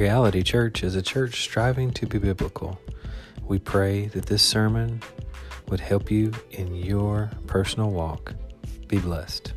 [0.00, 2.80] Reality Church is a church striving to be biblical.
[3.44, 5.02] We pray that this sermon
[5.68, 8.32] would help you in your personal walk.
[8.88, 9.52] Be blessed.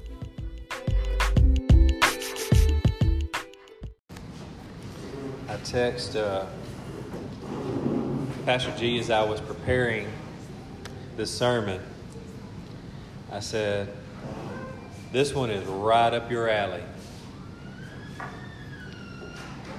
[5.48, 6.46] I text uh,
[8.46, 10.10] Pastor G as I was preparing
[11.16, 11.80] this sermon.
[13.32, 13.88] I said,
[15.14, 16.84] This one is right up your alley.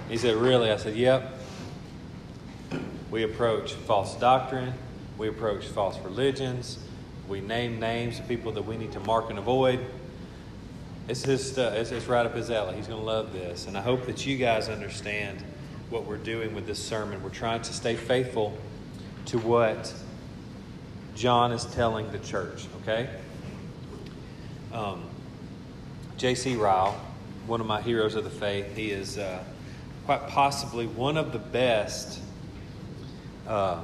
[0.09, 0.71] He said, Really?
[0.71, 1.41] I said, Yep.
[3.11, 4.75] We approach false doctrine,
[5.19, 6.79] we approach false religions,
[7.29, 9.81] we name names of people that we need to mark and avoid.
[11.07, 11.75] It's his stuff.
[11.75, 12.77] It's, it's right up his alley.
[12.77, 13.67] He's going to love this.
[13.67, 15.45] And I hope that you guys understand
[15.91, 17.23] what we're doing with this sermon.
[17.23, 18.57] We're trying to stay faithful
[19.27, 19.93] to what
[21.15, 23.11] John is telling the church, okay?
[24.73, 25.05] Um,
[26.17, 26.57] J.C.
[26.57, 26.99] Ryle,
[27.47, 29.45] one of my heroes of the faith, he is uh,
[30.05, 32.21] quite possibly one of the best
[33.49, 33.83] uh,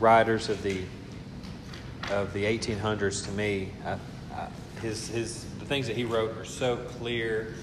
[0.00, 0.82] writers of the
[2.10, 3.70] of the 1800s to me.
[3.84, 3.92] I,
[4.34, 4.48] I,
[4.80, 7.54] his his the things that he wrote are so clear,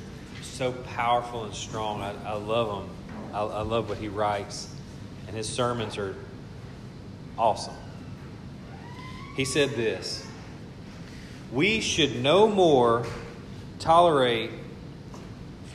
[0.41, 2.01] so powerful and strong.
[2.01, 2.89] I, I love them.
[3.33, 4.67] I, I love what he writes,
[5.27, 6.15] and his sermons are
[7.37, 7.75] awesome.
[9.35, 10.27] He said this
[11.51, 13.05] We should no more
[13.79, 14.51] tolerate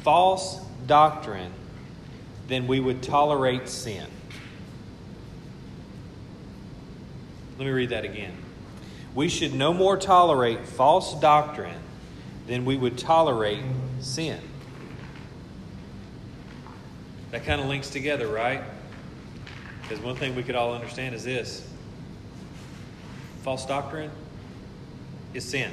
[0.05, 1.53] false doctrine
[2.48, 4.06] than we would tolerate sin.
[7.58, 8.34] Let me read that again.
[9.14, 11.80] We should no more tolerate false doctrine
[12.47, 13.62] than we would tolerate
[14.00, 14.41] sin.
[17.30, 18.62] That kind of links together, right?
[19.83, 21.67] Because one thing we could all understand is this
[23.42, 24.11] false doctrine
[25.33, 25.72] is sin.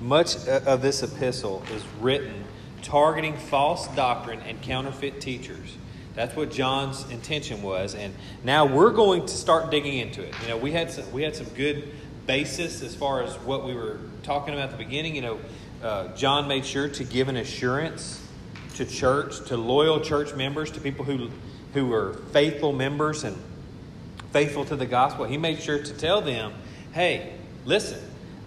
[0.00, 2.44] Much of this epistle is written
[2.82, 5.76] targeting false doctrine and counterfeit teachers.
[6.14, 10.34] That's what John's intention was, and now we're going to start digging into it.
[10.42, 11.88] You know, we had some, we had some good
[12.26, 15.16] basis as far as what we were talking about at the beginning.
[15.16, 15.40] You know,
[15.82, 18.22] uh, John made sure to give an assurance
[18.74, 21.30] to church, to loyal church members, to people who
[21.72, 23.34] who were faithful members and
[24.32, 25.24] faithful to the gospel.
[25.24, 26.52] He made sure to tell them,
[26.92, 27.32] "Hey,
[27.64, 27.98] listen,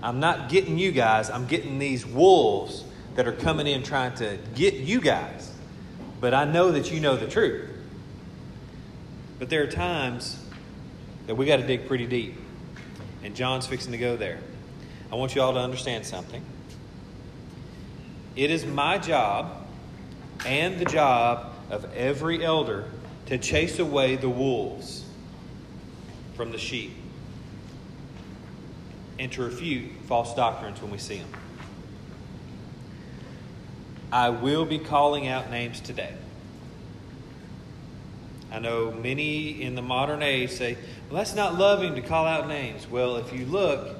[0.04, 1.32] I'm not getting you guys.
[1.32, 2.84] I'm getting these wolves
[3.16, 5.56] that are coming in trying to get you guys."
[6.20, 7.70] but I know that you know the truth.
[9.38, 10.44] But there are times
[11.28, 12.36] that we got to dig pretty deep.
[13.24, 14.40] And John's fixing to go there.
[15.12, 16.44] I want you all to understand something.
[18.36, 19.68] It is my job
[20.46, 22.86] and the job of every elder
[23.28, 25.06] to chase away the wolves
[26.36, 26.92] from the sheep
[29.20, 31.30] and to refute false doctrines when we see them.
[34.16, 36.14] I will be calling out names today.
[38.50, 40.78] I know many in the modern age say,
[41.10, 42.90] well, that's not loving to call out names.
[42.90, 43.98] Well, if you look,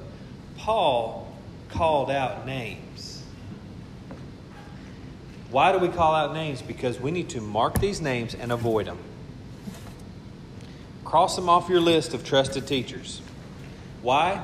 [0.56, 1.30] Paul
[1.68, 3.22] called out names.
[5.50, 6.62] Why do we call out names?
[6.62, 8.98] Because we need to mark these names and avoid them.
[11.04, 13.20] Cross them off your list of trusted teachers.
[14.00, 14.42] Why?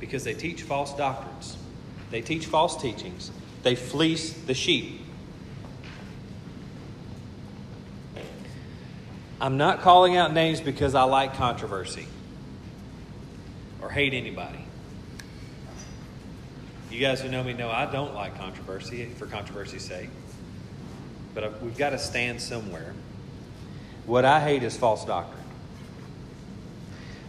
[0.00, 1.56] Because they teach false doctrines,
[2.10, 3.30] they teach false teachings,
[3.62, 5.00] they fleece the sheep.
[9.40, 12.06] I'm not calling out names because I like controversy
[13.80, 14.64] or hate anybody.
[16.90, 20.10] You guys who know me know I don't like controversy for controversy's sake.
[21.34, 22.94] But we've got to stand somewhere.
[24.06, 25.40] What I hate is false doctrine.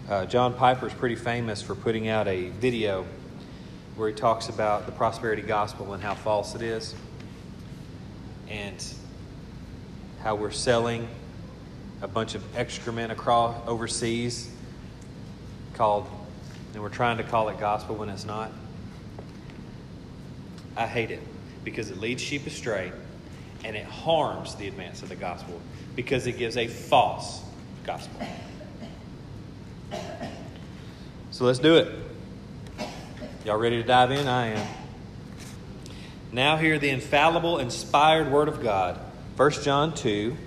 [0.10, 3.06] Uh, John Piper is pretty famous for putting out a video
[3.96, 6.96] where he talks about the prosperity gospel and how false it is
[8.48, 8.84] and
[10.22, 11.08] how we're selling
[12.02, 14.50] a bunch of excrement across overseas
[15.74, 16.08] called
[16.74, 18.52] and we're trying to call it gospel when it's not.
[20.78, 21.22] I hate it
[21.64, 22.92] because it leads sheep astray
[23.64, 25.60] and it harms the advance of the gospel
[25.96, 27.42] because it gives a false
[27.84, 28.26] gospel.
[31.32, 32.11] So let's do it
[33.44, 34.28] Y'all ready to dive in?
[34.28, 34.68] I am.
[36.32, 39.00] Now, hear the infallible, inspired Word of God.
[39.36, 40.38] 1 John 2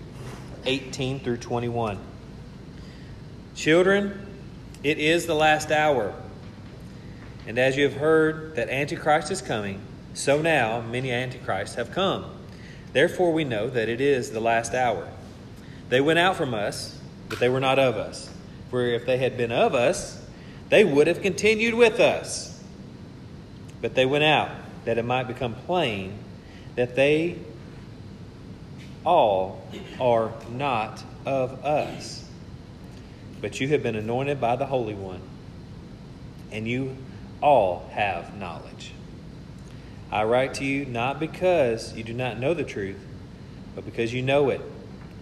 [0.64, 1.98] 18 through 21.
[3.56, 4.24] Children,
[4.84, 6.14] it is the last hour.
[7.48, 9.80] And as you have heard that Antichrist is coming,
[10.14, 12.26] so now many Antichrists have come.
[12.92, 15.08] Therefore, we know that it is the last hour.
[15.88, 16.96] They went out from us,
[17.28, 18.30] but they were not of us.
[18.70, 20.24] For if they had been of us,
[20.68, 22.53] they would have continued with us.
[23.84, 24.48] But they went out,
[24.86, 26.16] that it might become plain
[26.74, 27.36] that they
[29.04, 29.62] all
[30.00, 32.26] are not of us.
[33.42, 35.20] But you have been anointed by the Holy One,
[36.50, 36.96] and you
[37.42, 38.92] all have knowledge.
[40.10, 43.04] I write to you not because you do not know the truth,
[43.74, 44.62] but because you know it,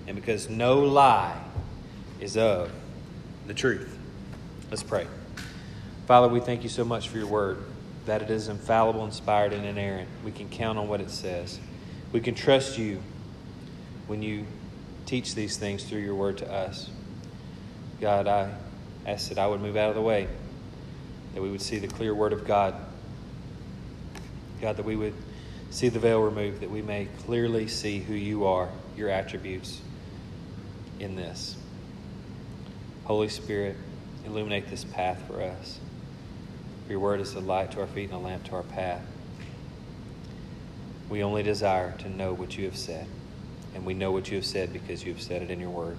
[0.06, 1.36] and because no lie
[2.20, 2.70] is of
[3.48, 3.98] the truth.
[4.70, 5.08] Let's pray.
[6.06, 7.58] Father, we thank you so much for your word,
[8.06, 10.08] that it is infallible, inspired, and inerrant.
[10.24, 11.60] We can count on what it says.
[12.12, 13.00] We can trust you
[14.06, 14.44] when you
[15.06, 16.90] teach these things through your word to us.
[18.00, 18.52] God, I
[19.06, 20.28] ask that I would move out of the way,
[21.34, 22.74] that we would see the clear word of God.
[24.60, 25.14] God, that we would
[25.70, 29.80] see the veil removed, that we may clearly see who you are, your attributes
[31.00, 31.56] in this.
[33.04, 33.76] Holy Spirit,
[34.24, 35.78] illuminate this path for us.
[36.92, 39.00] Your word is a light to our feet and a lamp to our path.
[41.08, 43.06] We only desire to know what you have said,
[43.74, 45.96] and we know what you have said because you have said it in your word.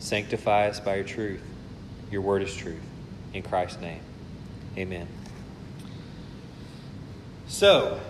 [0.00, 1.40] Sanctify us by your truth.
[2.10, 2.82] Your word is truth.
[3.32, 4.00] In Christ's name,
[4.76, 5.06] amen.
[7.46, 8.00] So,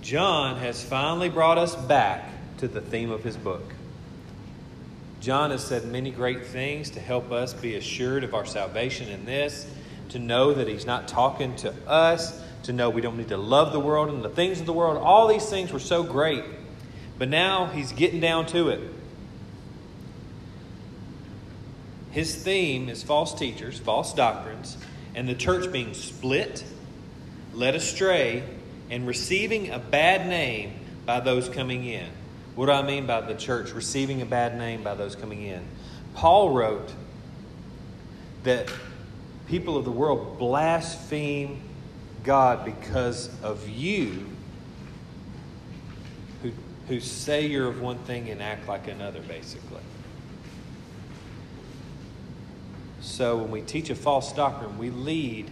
[0.00, 3.74] John has finally brought us back to the theme of his book.
[5.20, 9.26] John has said many great things to help us be assured of our salvation in
[9.26, 9.66] this,
[10.10, 13.72] to know that he's not talking to us, to know we don't need to love
[13.72, 14.98] the world and the things of the world.
[14.98, 16.44] All these things were so great.
[17.18, 18.80] But now he's getting down to it.
[22.10, 24.76] His theme is false teachers, false doctrines,
[25.14, 26.64] and the church being split,
[27.52, 28.44] led astray,
[28.90, 30.72] and receiving a bad name
[31.04, 32.08] by those coming in.
[32.54, 35.62] What do I mean by the church receiving a bad name by those coming in?
[36.14, 36.92] Paul wrote
[38.44, 38.72] that
[39.48, 41.60] people of the world blaspheme
[42.22, 44.26] God because of you
[46.42, 46.52] who,
[46.88, 49.80] who say you're of one thing and act like another, basically.
[53.00, 55.50] So when we teach a false doctrine, we lead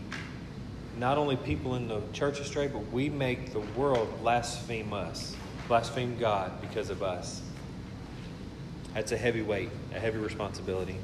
[0.98, 5.34] not only people in the church astray, but we make the world blaspheme us,
[5.68, 7.42] blaspheme God because of us.
[8.94, 10.96] That's a heavy weight, a heavy responsibility.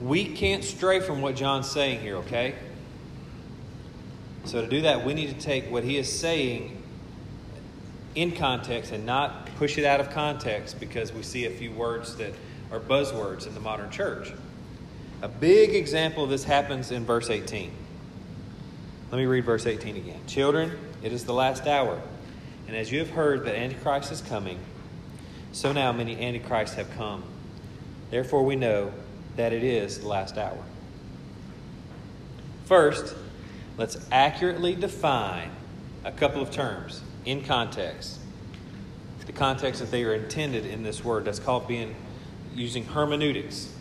[0.00, 2.54] We can't stray from what John's saying here, okay?
[4.44, 6.82] So to do that, we need to take what he is saying
[8.14, 12.16] in context and not push it out of context because we see a few words
[12.16, 12.32] that
[12.70, 14.32] are buzzwords in the modern church.
[15.20, 17.72] A big example of this happens in verse 18.
[19.10, 20.20] Let me read verse 18 again.
[20.26, 22.00] Children, it is the last hour.
[22.66, 24.58] And as you have heard that Antichrist is coming,
[25.52, 27.24] so now many Antichrists have come.
[28.10, 28.92] Therefore, we know
[29.38, 30.58] that it is the last hour.
[32.66, 33.14] First,
[33.76, 35.52] let's accurately define
[36.04, 38.18] a couple of terms in context.
[39.26, 41.24] The context that they are intended in this word.
[41.24, 41.94] That's called being
[42.52, 43.72] using hermeneutics.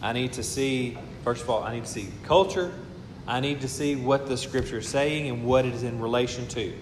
[0.00, 2.72] I need to see, first of all, I need to see culture,
[3.26, 6.46] I need to see what the scripture is saying and what it is in relation
[6.48, 6.72] to.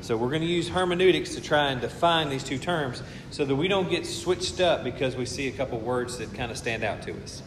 [0.00, 3.54] So we're going to use hermeneutics to try and define these two terms so that
[3.54, 6.82] we don't get switched up because we see a couple words that kind of stand
[6.82, 7.42] out to us.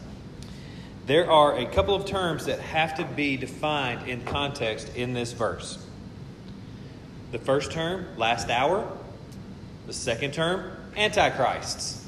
[1.06, 5.32] There are a couple of terms that have to be defined in context in this
[5.32, 5.78] verse.
[7.30, 8.90] The first term, last hour.
[9.86, 12.04] The second term, antichrists.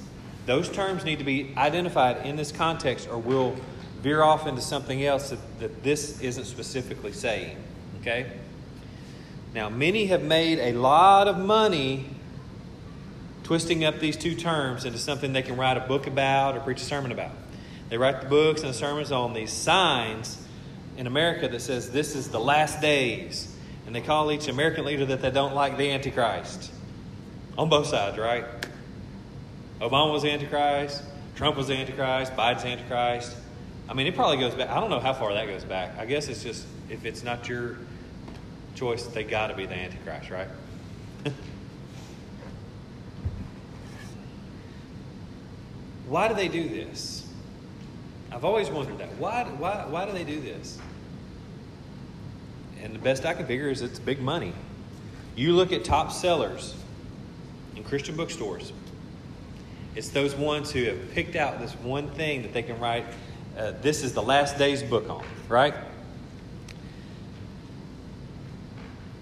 [0.47, 3.55] Those terms need to be identified in this context or we'll
[4.02, 7.57] veer off into something else that, that this isn't specifically saying.
[8.00, 8.33] Okay?
[9.55, 12.07] Now, many have made a lot of money
[13.45, 16.83] twisting up these two terms into something they can write a book about or preach
[16.83, 17.33] a sermon about.
[17.88, 20.45] They write the books and the sermons on these signs
[20.97, 23.54] in America that says this is the last days.
[23.87, 26.71] And they call each American leader that they don't like the Antichrist.
[27.57, 28.45] On both sides, right?
[29.80, 31.02] Obama was the Antichrist,
[31.37, 33.37] Trump was the Antichrist, Biden's the Antichrist.
[33.88, 34.68] I mean, it probably goes back.
[34.68, 35.97] I don't know how far that goes back.
[35.99, 37.78] I guess it's just if it's not your
[38.75, 40.49] choice, they got to be the Antichrist, right?
[46.09, 47.27] why do they do this?
[48.30, 49.08] I've always wondered that.
[49.16, 50.78] Why, why, why do they do this?
[52.82, 54.52] And the best I can figure is it's big money.
[55.35, 56.75] You look at top sellers
[57.75, 58.73] in Christian bookstores,
[59.97, 63.04] it's those ones who have picked out this one thing that they can write
[63.58, 65.75] uh, this is the last day's book on, right?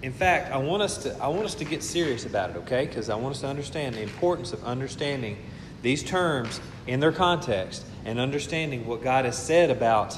[0.03, 2.85] In fact, I want us to I want us to get serious about it, okay?
[2.85, 5.37] Because I want us to understand the importance of understanding
[5.81, 10.17] these terms in their context and understanding what God has said about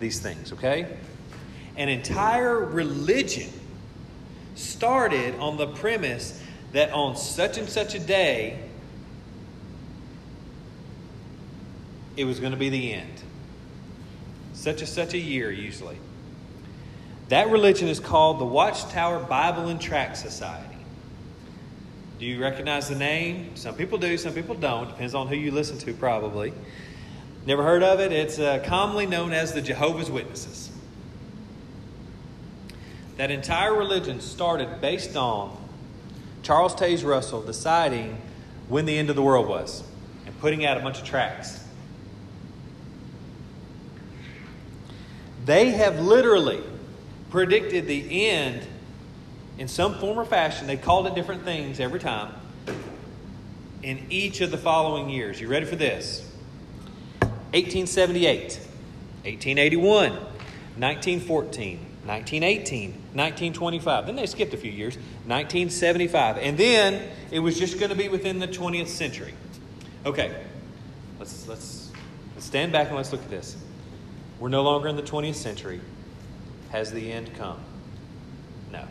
[0.00, 0.86] these things, okay?
[1.76, 3.48] An entire religion
[4.56, 8.58] started on the premise that on such and such a day,
[12.16, 13.22] it was going to be the end.
[14.52, 15.98] Such and such a year, usually.
[17.28, 20.66] That religion is called the Watchtower Bible and Tract Society.
[22.18, 23.54] Do you recognize the name?
[23.54, 24.88] Some people do, some people don't.
[24.88, 26.52] Depends on who you listen to, probably.
[27.46, 28.12] Never heard of it?
[28.12, 30.70] It's uh, commonly known as the Jehovah's Witnesses.
[33.16, 35.56] That entire religion started based on
[36.42, 38.20] Charles Taze Russell deciding
[38.68, 39.82] when the end of the world was
[40.26, 41.62] and putting out a bunch of tracts.
[45.44, 46.62] They have literally
[47.30, 48.66] predicted the end
[49.58, 50.66] in some form or fashion.
[50.66, 52.32] They called it different things every time
[53.82, 55.40] in each of the following years.
[55.40, 56.29] You ready for this?
[57.52, 58.42] 1878,
[59.24, 64.06] 1881, 1914, 1918, 1925.
[64.06, 66.38] Then they skipped a few years, 1975.
[66.38, 69.34] And then it was just going to be within the 20th century.
[70.06, 70.34] Okay,
[71.18, 71.90] let's, let's,
[72.34, 73.56] let's stand back and let's look at this.
[74.38, 75.80] We're no longer in the 20th century.
[76.70, 77.60] Has the end come?
[78.70, 78.84] No.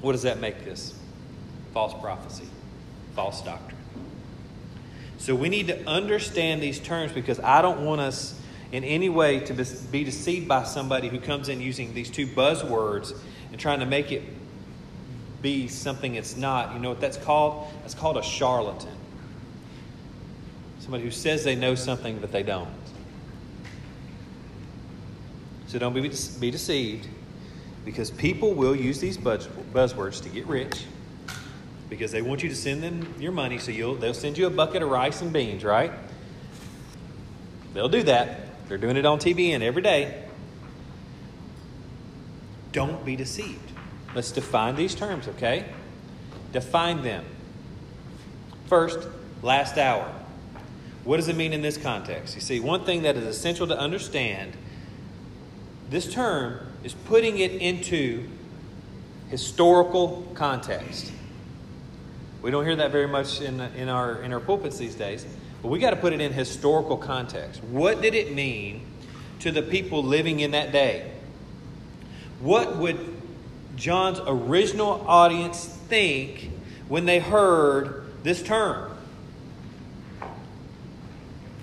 [0.00, 0.98] What does that make this?
[1.72, 2.48] False prophecy,
[3.14, 3.83] false doctrine.
[5.24, 8.38] So we need to understand these terms because I don't want us
[8.72, 9.54] in any way to
[9.90, 13.16] be deceived by somebody who comes in using these two buzzwords
[13.50, 14.22] and trying to make it
[15.40, 16.74] be something it's not.
[16.74, 17.72] You know what that's called?
[17.80, 18.94] That's called a charlatan.
[20.80, 22.68] Somebody who says they know something, but they don't.
[25.68, 27.08] So don't be, be deceived
[27.86, 30.84] because people will use these buzzwords to get rich
[31.88, 34.50] because they want you to send them your money, so you'll, they'll send you a
[34.50, 35.92] bucket of rice and beans, right?
[37.72, 38.68] They'll do that.
[38.68, 40.24] They're doing it on TBN every day.
[42.72, 43.72] Don't be deceived.
[44.14, 45.66] Let's define these terms, okay?
[46.52, 47.24] Define them.
[48.66, 49.06] First,
[49.42, 50.12] last hour.
[51.04, 52.34] What does it mean in this context?
[52.34, 54.56] You see, one thing that is essential to understand
[55.90, 58.26] this term is putting it into
[59.28, 61.12] historical context.
[62.44, 65.24] We don't hear that very much in, in, our, in our pulpits these days,
[65.62, 67.64] but we got to put it in historical context.
[67.64, 68.84] What did it mean
[69.40, 71.10] to the people living in that day?
[72.40, 72.98] What would
[73.76, 76.50] John's original audience think
[76.86, 78.94] when they heard this term?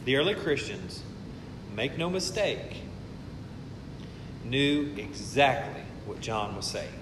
[0.06, 1.04] The early Christians,
[1.76, 2.78] make no mistake,
[4.44, 7.01] knew exactly what John was saying.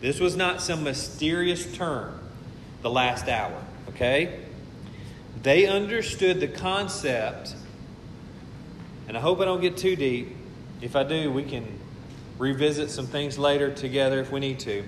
[0.00, 2.18] This was not some mysterious term,
[2.82, 4.40] the last hour, okay?
[5.42, 7.54] They understood the concept,
[9.08, 10.36] and I hope I don't get too deep.
[10.80, 11.66] If I do, we can
[12.38, 14.84] revisit some things later together if we need to.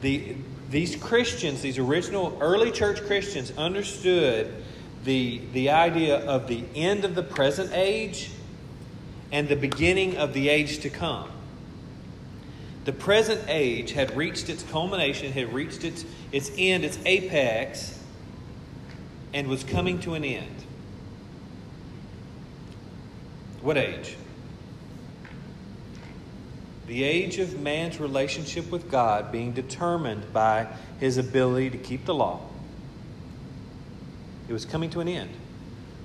[0.00, 0.34] The,
[0.70, 4.52] these Christians, these original early church Christians, understood
[5.04, 8.30] the, the idea of the end of the present age
[9.30, 11.30] and the beginning of the age to come.
[12.84, 17.98] The present age had reached its culmination, had reached its, its end, its apex,
[19.32, 20.64] and was coming to an end.
[23.60, 24.16] What age?
[26.88, 30.66] The age of man's relationship with God being determined by
[30.98, 32.40] his ability to keep the law.
[34.48, 35.30] It was coming to an end.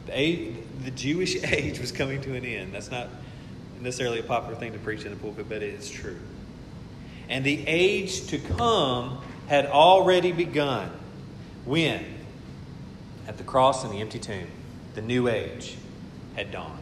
[0.05, 2.73] The, age, the Jewish age was coming to an end.
[2.73, 3.09] That's not
[3.81, 6.19] necessarily a popular thing to preach in the pulpit, but it is true
[7.29, 10.91] and the age to come had already begun.
[11.65, 12.05] When?
[13.27, 14.47] At the cross and the empty tomb.
[14.95, 15.75] The new age
[16.35, 16.79] had dawned.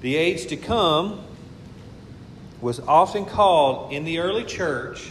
[0.00, 1.22] The age to come
[2.60, 5.10] was often called in the early church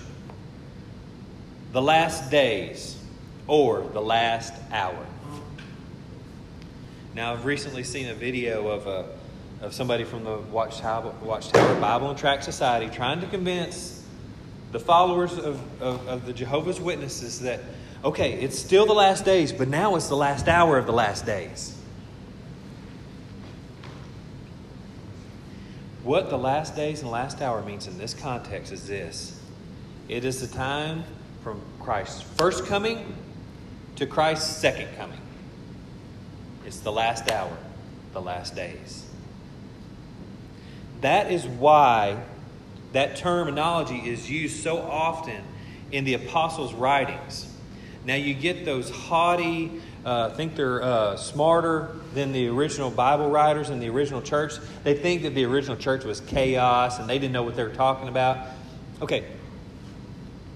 [1.72, 2.98] the last days
[3.48, 5.06] or the last hour.
[7.14, 9.19] Now, I've recently seen a video of a
[9.62, 14.06] of somebody from the Watchtower, Watchtower Bible and Tract Society trying to convince
[14.72, 17.60] the followers of, of, of, the Jehovah's Witnesses that,
[18.04, 21.26] okay, it's still the last days, but now it's the last hour of the last
[21.26, 21.76] days.
[26.04, 29.40] What the last days and last hour means in this context is this
[30.08, 31.04] it is the time
[31.44, 33.16] from Christ's first coming
[33.98, 35.20] to Christ's second coming.
[36.66, 37.56] It's the last hour,
[38.14, 39.09] the last days.
[41.02, 42.22] That is why
[42.94, 45.42] that terminology is used so often
[45.92, 47.46] in the apostles' writings.
[48.06, 53.70] Now, you get those haughty, uh, think they're uh, smarter than the original Bible writers
[53.70, 54.54] in the original church.
[54.84, 57.70] They think that the original church was chaos and they didn't know what they were
[57.70, 58.48] talking about.
[59.02, 59.26] Okay,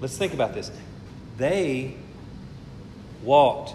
[0.02, 0.72] let's think about this.
[1.38, 1.96] They
[3.24, 3.74] walked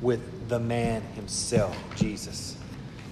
[0.00, 2.56] with the man himself, Jesus.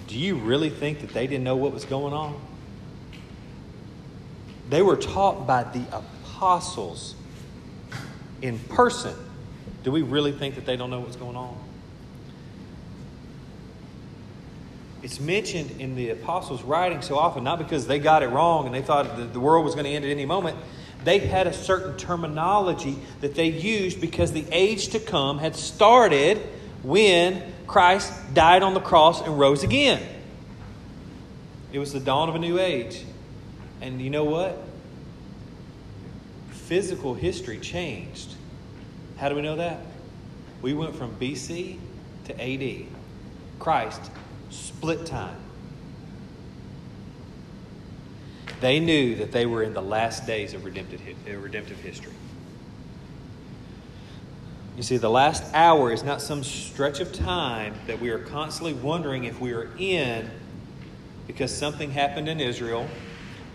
[0.07, 2.39] Do you really think that they didn't know what was going on?
[4.69, 7.15] They were taught by the apostles
[8.41, 9.15] in person.
[9.83, 11.57] Do we really think that they don't know what's going on?
[15.03, 18.75] It's mentioned in the apostles' writing so often, not because they got it wrong and
[18.75, 20.57] they thought the world was going to end at any moment.
[21.03, 26.39] They had a certain terminology that they used because the age to come had started
[26.83, 30.01] when Christ died on the cross and rose again.
[31.71, 33.05] It was the dawn of a new age.
[33.81, 34.61] And you know what?
[36.49, 38.35] Physical history changed.
[39.17, 39.79] How do we know that?
[40.61, 41.77] We went from BC
[42.25, 42.87] to AD.
[43.59, 44.11] Christ
[44.49, 45.37] split time.
[48.59, 52.13] They knew that they were in the last days of redemptive, uh, redemptive history.
[54.75, 58.73] You see, the last hour is not some stretch of time that we are constantly
[58.73, 60.29] wondering if we are in
[61.25, 62.87] because something happened in Israel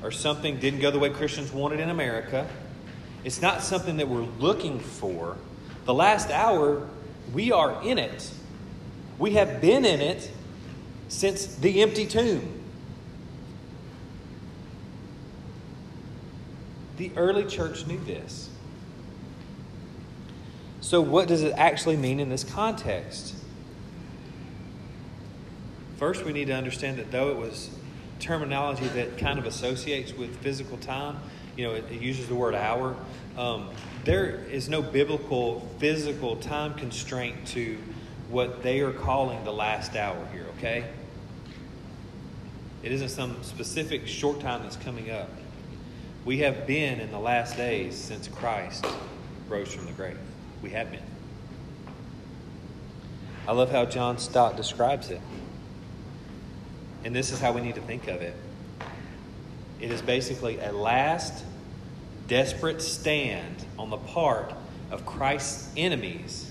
[0.03, 2.49] or something didn't go the way Christians wanted in America.
[3.25, 5.37] It's not something that we're looking for.
[5.85, 6.89] The last hour,
[7.33, 8.31] we are in it.
[9.19, 10.31] We have been in it
[11.09, 12.61] since the empty tomb.
[16.97, 18.51] The early church knew this.
[20.81, 23.35] So, what does it actually mean in this context?
[25.97, 27.71] First, we need to understand that though it was
[28.23, 31.19] terminology that kind of associates with physical time,
[31.57, 32.97] you know, it, it uses the word hour.
[33.37, 33.69] Um,
[34.05, 37.77] there is no biblical physical time constraint to
[38.31, 40.85] what they are calling the last hour here, okay?
[42.83, 45.29] It isn't some specific short time that's coming up.
[46.25, 48.87] We have been in the last days since Christ
[49.49, 50.19] rose from the grave.
[50.63, 51.03] We have been.
[53.47, 55.21] I love how John Stott describes it.
[57.05, 58.35] And this is how we need to think of it
[59.83, 61.45] it is basically a last
[62.29, 64.55] desperate stand on the part
[64.93, 66.49] of Christ's enemies.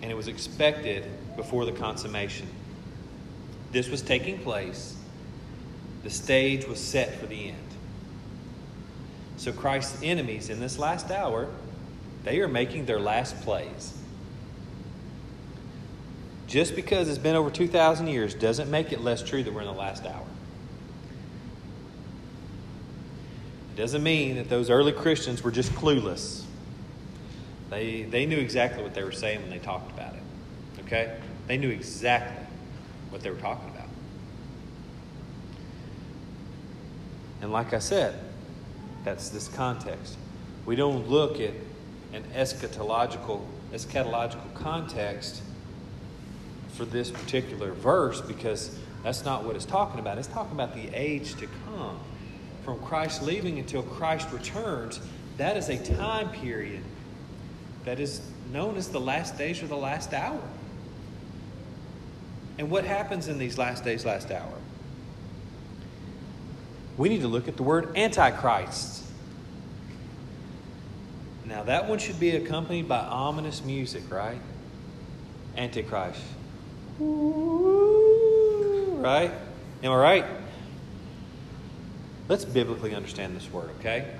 [0.00, 2.46] And it was expected before the consummation.
[3.72, 4.94] This was taking place.
[6.04, 7.56] The stage was set for the end.
[9.38, 11.48] So Christ's enemies in this last hour,
[12.22, 13.92] they are making their last plays.
[16.46, 19.66] Just because it's been over 2,000 years doesn't make it less true that we're in
[19.66, 20.24] the last hour.
[23.74, 26.44] It doesn't mean that those early Christians were just clueless.
[27.68, 30.82] They, they knew exactly what they were saying when they talked about it.
[30.84, 31.18] Okay?
[31.48, 32.46] They knew exactly
[33.10, 33.88] what they were talking about.
[37.42, 38.18] And like I said,
[39.04, 40.16] that's this context.
[40.64, 41.52] We don't look at
[42.12, 45.42] an eschatological eschatological context
[46.76, 50.18] for this particular verse because that's not what it's talking about.
[50.18, 51.98] It's talking about the age to come.
[52.64, 55.00] From Christ leaving until Christ returns,
[55.36, 56.82] that is a time period
[57.84, 58.20] that is
[58.52, 60.42] known as the last days or the last hour.
[62.58, 64.52] And what happens in these last days, last hour?
[66.96, 69.04] We need to look at the word Antichrist.
[71.44, 74.40] Now, that one should be accompanied by ominous music, right?
[75.56, 76.20] Antichrist.
[79.02, 79.30] Right?
[79.82, 80.24] Am I right?
[82.28, 84.14] Let's biblically understand this word, okay?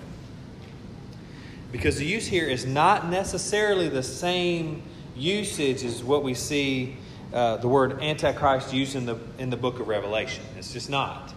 [1.73, 4.83] Because the use here is not necessarily the same
[5.17, 6.97] usage as what we see
[7.33, 10.45] uh, the word antichrist used in the in the book of Revelation.
[10.57, 11.35] It's just not.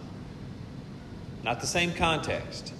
[1.42, 2.72] Not the same context.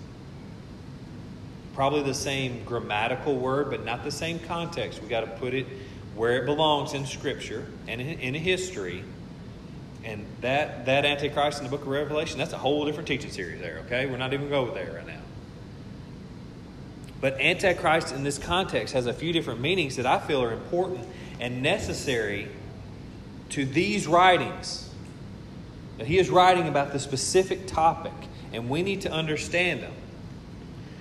[1.75, 5.03] Probably the same grammatical word, but not the same context.
[5.03, 5.67] We got to put it
[6.15, 9.05] where it belongs in Scripture and in, in history.
[10.05, 13.61] And that, that Antichrist in the book of Revelation, that's a whole different teaching series
[13.61, 14.07] there, okay?
[14.07, 15.21] We're not even going there right now.
[17.21, 21.07] But Antichrist in this context has a few different meanings that I feel are important
[21.39, 22.49] and necessary
[23.51, 24.89] to these writings.
[25.99, 28.13] That he is writing about the specific topic,
[28.55, 29.93] and we need to understand them.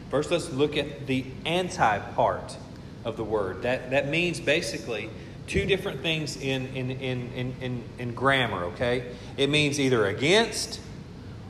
[0.09, 2.57] First, let's look at the anti part
[3.03, 3.63] of the word.
[3.63, 5.09] That, that means basically
[5.47, 9.11] two different things in, in, in, in, in, in grammar, okay?
[9.35, 10.79] It means either against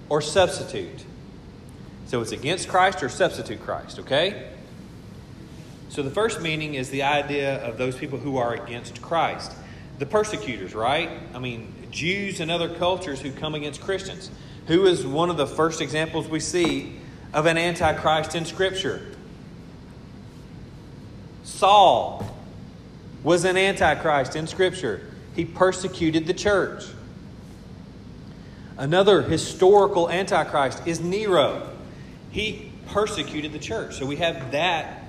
[0.07, 1.05] or substitute.
[2.07, 4.49] So it's against Christ or substitute Christ, okay?
[5.89, 9.51] So the first meaning is the idea of those people who are against Christ.
[9.97, 11.09] The persecutors, right?
[11.33, 14.31] I mean, Jews and other cultures who come against Christians.
[14.67, 16.95] Who is one of the first examples we see
[17.33, 19.05] of an antichrist in Scripture?
[21.59, 22.25] Saul
[23.21, 25.01] was an antichrist in Scripture.
[25.35, 26.85] He persecuted the church.
[28.77, 31.69] Another historical antichrist is Nero.
[32.31, 33.97] He persecuted the church.
[33.97, 35.03] So we have that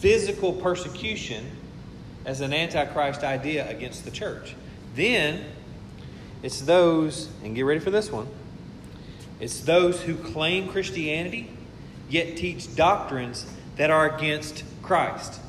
[0.00, 1.50] physical persecution
[2.26, 4.54] as an antichrist idea against the church.
[4.94, 5.42] Then
[6.42, 8.28] it's those, and get ready for this one,
[9.40, 11.48] it's those who claim Christianity
[12.10, 15.40] yet teach doctrines that are against Christ.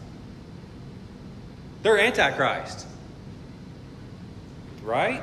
[1.85, 2.87] They're antichrist.
[4.81, 5.21] Right?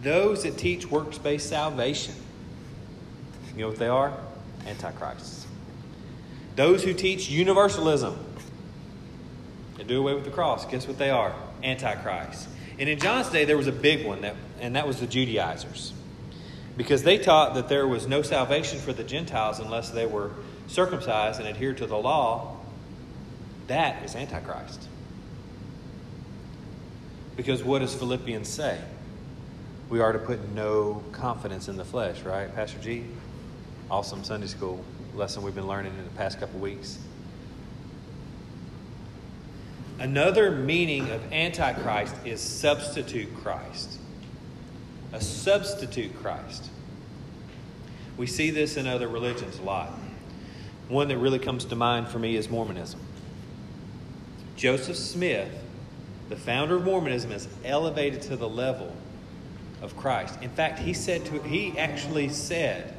[0.00, 2.14] Those that teach works based salvation.
[3.54, 4.16] You know what they are?
[4.66, 5.46] Antichrists.
[6.56, 8.18] Those who teach universalism
[9.78, 11.34] and do away with the cross, guess what they are?
[11.62, 12.48] Antichrist.
[12.78, 15.92] And in John's day, there was a big one, that, and that was the Judaizers.
[16.78, 20.30] Because they taught that there was no salvation for the Gentiles unless they were
[20.68, 22.56] circumcised and adhered to the law.
[23.66, 24.86] That is Antichrist.
[27.40, 28.78] Because what does Philippians say?
[29.88, 33.04] We are to put no confidence in the flesh, right, Pastor G?
[33.90, 36.98] Awesome Sunday school lesson we've been learning in the past couple weeks.
[39.98, 43.98] Another meaning of Antichrist is substitute Christ.
[45.14, 46.68] A substitute Christ.
[48.18, 49.94] We see this in other religions a lot.
[50.88, 53.00] One that really comes to mind for me is Mormonism.
[54.56, 55.59] Joseph Smith
[56.30, 58.94] the founder of Mormonism is elevated to the level
[59.82, 60.38] of Christ.
[60.40, 62.94] In fact, he said to he actually said,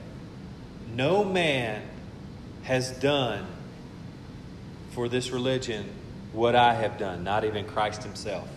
[0.94, 1.82] "No man
[2.64, 3.48] has done
[4.92, 5.90] for this religion
[6.34, 8.50] what I have done, not even Christ himself."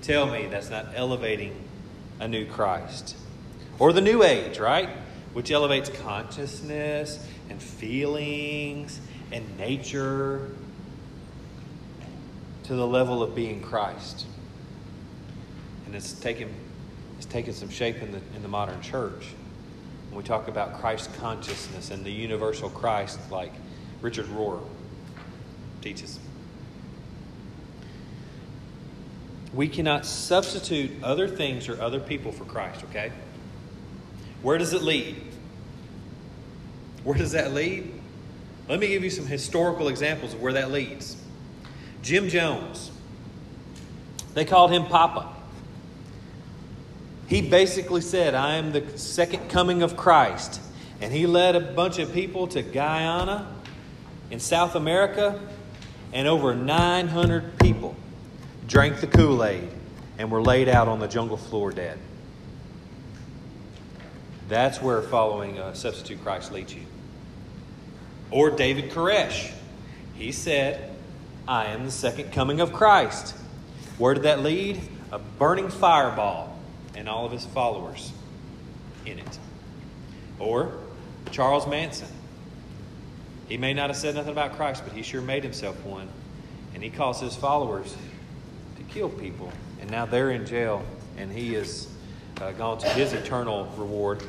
[0.00, 1.54] Tell me that's not elevating
[2.18, 3.14] a new Christ.
[3.78, 4.88] Or the new age, right?
[5.34, 10.50] Which elevates consciousness and feelings and nature
[12.72, 14.24] to the level of being Christ.
[15.84, 16.48] And it's taken,
[17.18, 19.26] it's taken some shape in the, in the modern church.
[20.08, 23.52] When we talk about Christ consciousness and the universal Christ, like
[24.00, 24.62] Richard Rohr
[25.82, 26.18] teaches.
[29.52, 33.12] We cannot substitute other things or other people for Christ, okay?
[34.40, 35.16] Where does it lead?
[37.04, 37.92] Where does that lead?
[38.66, 41.21] Let me give you some historical examples of where that leads.
[42.02, 42.90] Jim Jones.
[44.34, 45.28] They called him Papa.
[47.28, 50.60] He basically said, I am the second coming of Christ.
[51.00, 53.48] And he led a bunch of people to Guyana
[54.30, 55.40] in South America,
[56.12, 57.96] and over 900 people
[58.66, 59.68] drank the Kool Aid
[60.18, 61.98] and were laid out on the jungle floor dead.
[64.48, 66.82] That's where following a substitute Christ leads you.
[68.30, 69.52] Or David Koresh.
[70.14, 70.91] He said,
[71.46, 73.34] I am the second coming of Christ.
[73.98, 74.80] Where did that lead?
[75.10, 76.58] A burning fireball
[76.94, 78.12] and all of his followers
[79.04, 79.38] in it.
[80.38, 80.72] Or
[81.30, 82.08] Charles Manson.
[83.48, 86.08] He may not have said nothing about Christ, but he sure made himself one.
[86.74, 87.94] And he caused his followers
[88.76, 89.52] to kill people.
[89.80, 90.84] And now they're in jail,
[91.18, 91.88] and he has
[92.40, 94.22] uh, gone to his eternal reward.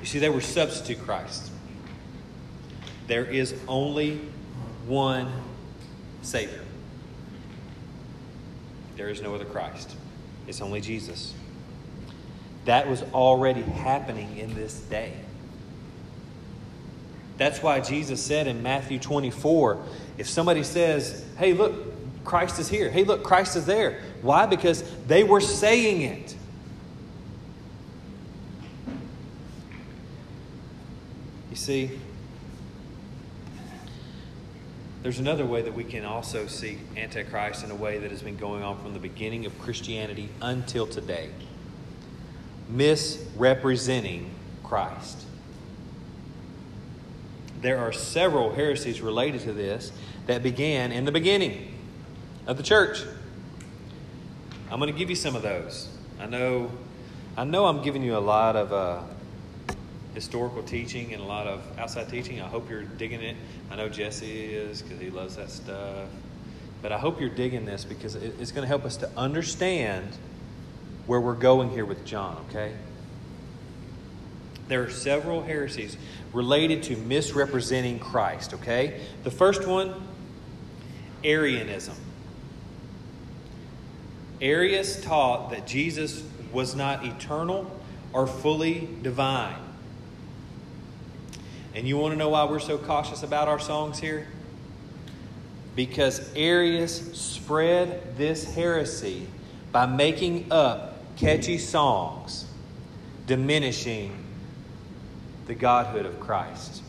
[0.00, 1.50] You see, they were substitute Christ.
[3.06, 4.20] There is only
[4.90, 5.32] one
[6.20, 6.64] Savior.
[8.96, 9.96] There is no other Christ,
[10.46, 11.32] it's only Jesus.
[12.66, 15.14] That was already happening in this day.
[17.38, 19.82] That's why Jesus said in Matthew 24
[20.18, 21.72] if somebody says, hey, look,
[22.22, 22.90] Christ is here.
[22.90, 24.02] Hey, look, Christ is there.
[24.20, 24.44] Why?
[24.44, 26.36] Because they were saying it.
[31.48, 31.98] You see,
[35.02, 38.36] there's another way that we can also see Antichrist in a way that has been
[38.36, 41.30] going on from the beginning of Christianity until today
[42.70, 44.30] misrepresenting
[44.62, 45.24] Christ.
[47.60, 49.92] There are several heresies related to this
[50.26, 51.74] that began in the beginning
[52.46, 53.02] of the church.
[54.70, 55.88] I'm going to give you some of those.
[56.20, 56.70] I know,
[57.36, 59.02] I know, I'm giving you a lot of uh,
[60.14, 62.40] historical teaching and a lot of outside teaching.
[62.40, 63.36] I hope you're digging it.
[63.70, 66.08] I know Jesse is because he loves that stuff.
[66.82, 70.08] But I hope you're digging this because it's going to help us to understand
[71.06, 72.72] where we're going here with John, okay?
[74.68, 75.96] There are several heresies
[76.32, 79.00] related to misrepresenting Christ, okay?
[79.24, 79.94] The first one,
[81.24, 81.96] Arianism.
[84.40, 87.70] Arius taught that Jesus was not eternal
[88.12, 89.58] or fully divine.
[91.74, 94.26] And you want to know why we're so cautious about our songs here?
[95.76, 99.26] Because Arius spread this heresy
[99.70, 102.46] by making up catchy songs,
[103.26, 104.24] diminishing
[105.46, 106.82] the godhood of Christ.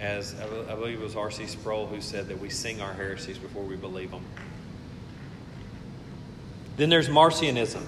[0.00, 1.46] As I believe it was R.C.
[1.46, 4.24] Sproul who said that we sing our heresies before we believe them.
[6.76, 7.84] Then there's Marcionism.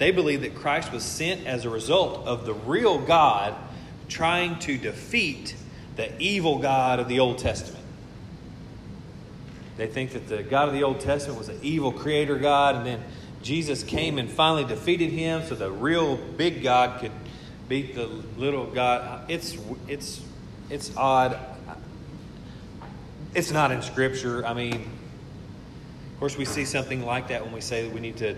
[0.00, 3.54] They believe that Christ was sent as a result of the real God
[4.08, 5.54] trying to defeat
[5.96, 7.84] the evil God of the Old Testament.
[9.76, 12.86] They think that the God of the Old Testament was an evil creator God, and
[12.86, 13.04] then
[13.42, 17.12] Jesus came and finally defeated him so the real big God could
[17.68, 18.06] beat the
[18.38, 19.30] little God.
[19.30, 20.22] It's, it's,
[20.70, 21.38] it's odd.
[23.34, 24.46] It's not in Scripture.
[24.46, 28.16] I mean, of course, we see something like that when we say that we need
[28.16, 28.34] to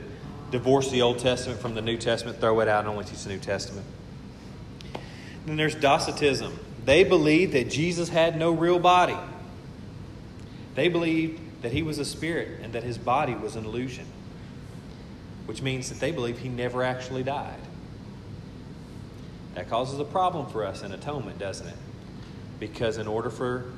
[0.52, 3.30] divorce the Old Testament from the New Testament, throw it out, and only teach the
[3.30, 3.84] New Testament.
[5.46, 6.56] Then there's Docetism.
[6.84, 9.16] They believed that Jesus had no real body.
[10.74, 14.06] They believed that he was a spirit and that his body was an illusion,
[15.46, 17.60] which means that they believe he never actually died.
[19.54, 21.76] That causes a problem for us in atonement, doesn't it?
[22.60, 23.72] Because in order for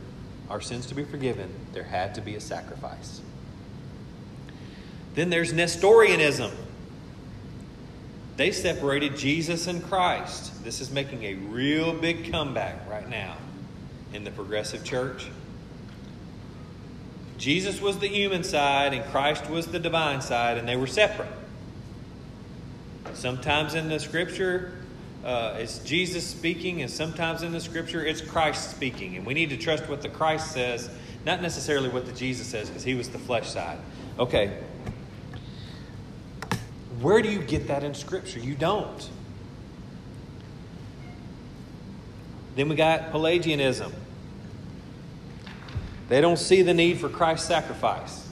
[0.51, 3.21] our sins to be forgiven, there had to be a sacrifice.
[5.15, 6.53] Then there's Nestorianism.
[8.37, 10.65] They separated Jesus and Christ.
[10.65, 13.37] This is making a real big comeback right now
[14.13, 15.27] in the progressive church.
[17.39, 21.29] Jesus was the human side and Christ was the divine side, and they were separate.
[23.13, 24.73] Sometimes in the scripture,
[25.25, 29.17] uh, it's Jesus speaking, and sometimes in the scripture, it's Christ speaking.
[29.17, 30.91] And we need to trust what the Christ says,
[31.25, 33.79] not necessarily what the Jesus says, because he was the flesh side.
[34.19, 34.59] Okay,
[37.01, 38.41] where do you get that in Scripture?
[38.41, 39.11] You don't.
[42.57, 43.93] Then we got Pelagianism.
[46.09, 48.29] They don't see the need for Christ's sacrifice.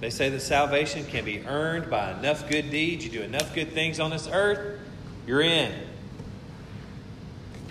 [0.00, 3.04] They say that salvation can be earned by enough good deeds.
[3.04, 4.80] You do enough good things on this earth,
[5.26, 5.72] you're in.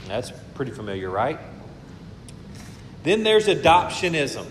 [0.07, 1.39] That's pretty familiar, right?
[3.03, 4.47] Then there's adoptionism.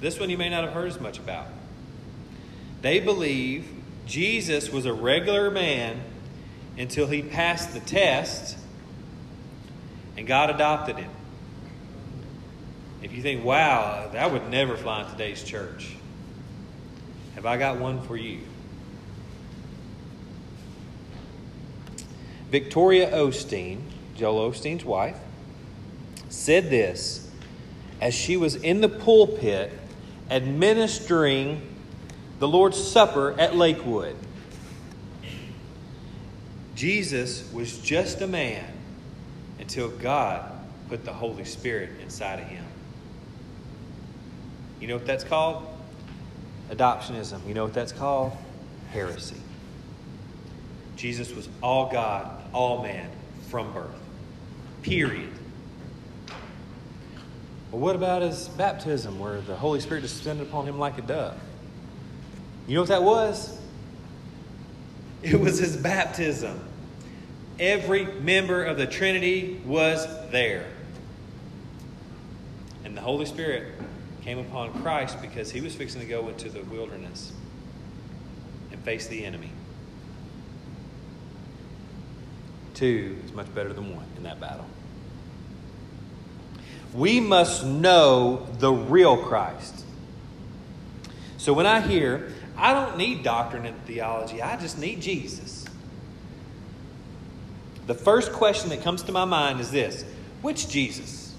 [0.00, 1.46] This one you may not have heard as much about.
[2.82, 3.66] They believe
[4.08, 6.00] Jesus was a regular man
[6.78, 8.56] until he passed the test
[10.16, 11.10] and God adopted him.
[13.02, 15.94] If you think, wow, that would never fly in today's church,
[17.34, 18.40] have I got one for you?
[22.50, 23.82] Victoria Osteen,
[24.16, 25.18] Joel Osteen's wife,
[26.30, 27.30] said this
[28.00, 29.70] as she was in the pulpit
[30.30, 31.67] administering
[32.38, 34.16] the Lord's Supper at Lakewood.
[36.74, 38.64] Jesus was just a man
[39.58, 40.52] until God
[40.88, 42.64] put the Holy Spirit inside of him.
[44.80, 45.66] You know what that's called?
[46.70, 47.46] Adoptionism.
[47.48, 48.32] You know what that's called?
[48.92, 49.36] Heresy.
[50.94, 53.10] Jesus was all God, all man
[53.48, 53.90] from birth.
[54.82, 55.32] Period.
[57.70, 61.36] Well, what about his baptism, where the Holy Spirit descended upon him like a dove?
[62.68, 63.58] You know what that was?
[65.22, 66.60] It was his baptism.
[67.58, 70.66] Every member of the Trinity was there.
[72.84, 73.72] And the Holy Spirit
[74.22, 77.32] came upon Christ because he was fixing to go into the wilderness
[78.70, 79.50] and face the enemy.
[82.74, 84.66] Two is much better than one in that battle.
[86.94, 89.84] We must know the real Christ.
[91.38, 95.64] So when I hear I don't need doctrine and theology, I just need Jesus.
[97.86, 100.04] The first question that comes to my mind is this
[100.42, 101.34] Which Jesus?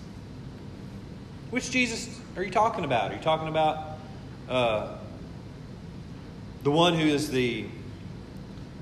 [1.51, 3.12] Which Jesus are you talking about?
[3.12, 3.97] Are you talking about
[4.47, 4.95] uh,
[6.63, 7.65] the one who is the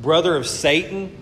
[0.02, 1.16] brother of Satan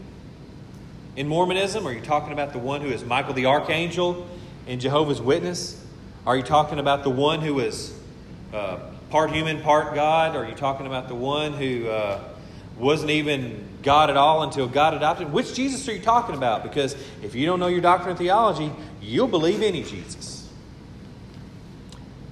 [1.15, 1.87] in Mormonism?
[1.87, 4.27] Are you talking about the one who is Michael the Archangel
[4.67, 5.81] in Jehovah's Witness?
[6.27, 7.97] Are you talking about the one who is
[8.53, 10.35] uh, part human, part God?
[10.35, 12.19] Are you talking about the one who uh,
[12.77, 15.31] wasn't even God at all until God adopted?
[15.31, 16.63] Which Jesus are you talking about?
[16.63, 20.49] Because if you don't know your doctrine and theology, you'll believe any Jesus.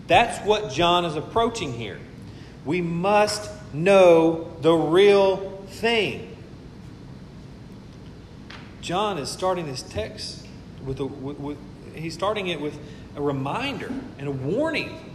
[0.08, 2.00] That's what John is approaching here.
[2.66, 6.36] We must know the real thing.
[8.82, 10.46] John is starting this text
[10.86, 11.58] with, a, with, with
[11.96, 12.78] he's starting it with
[13.16, 15.13] a reminder and a warning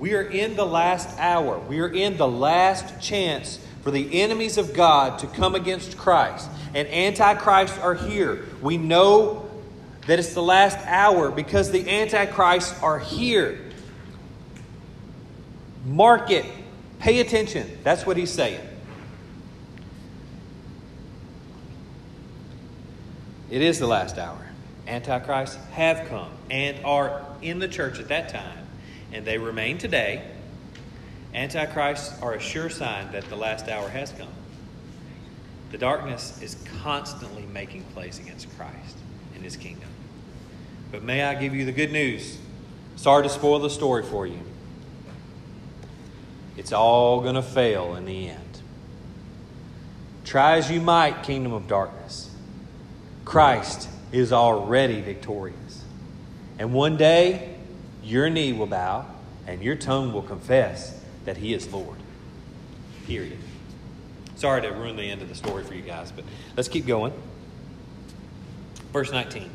[0.00, 1.58] we are in the last hour.
[1.58, 6.48] We are in the last chance for the enemies of God to come against Christ.
[6.74, 8.46] And antichrists are here.
[8.62, 9.48] We know
[10.06, 13.60] that it's the last hour because the antichrists are here.
[15.84, 16.46] Mark it.
[16.98, 17.78] Pay attention.
[17.84, 18.66] That's what he's saying.
[23.50, 24.38] It is the last hour.
[24.86, 28.66] Antichrists have come and are in the church at that time,
[29.12, 30.22] and they remain today.
[31.34, 34.28] Antichrists are a sure sign that the last hour has come.
[35.70, 38.96] The darkness is constantly making place against Christ
[39.34, 39.88] and his kingdom.
[40.90, 42.38] But may I give you the good news?
[42.96, 44.40] Sorry to spoil the story for you.
[46.56, 48.60] It's all going to fail in the end.
[50.24, 52.30] Try as you might, kingdom of darkness.
[53.24, 55.84] Christ is already victorious.
[56.58, 57.49] And one day,
[58.02, 59.06] your knee will bow
[59.46, 61.98] and your tongue will confess that He is Lord.
[63.06, 63.38] Period.
[64.36, 66.24] Sorry to ruin the end of the story for you guys, but
[66.56, 67.12] let's keep going.
[68.92, 69.50] Verse 19.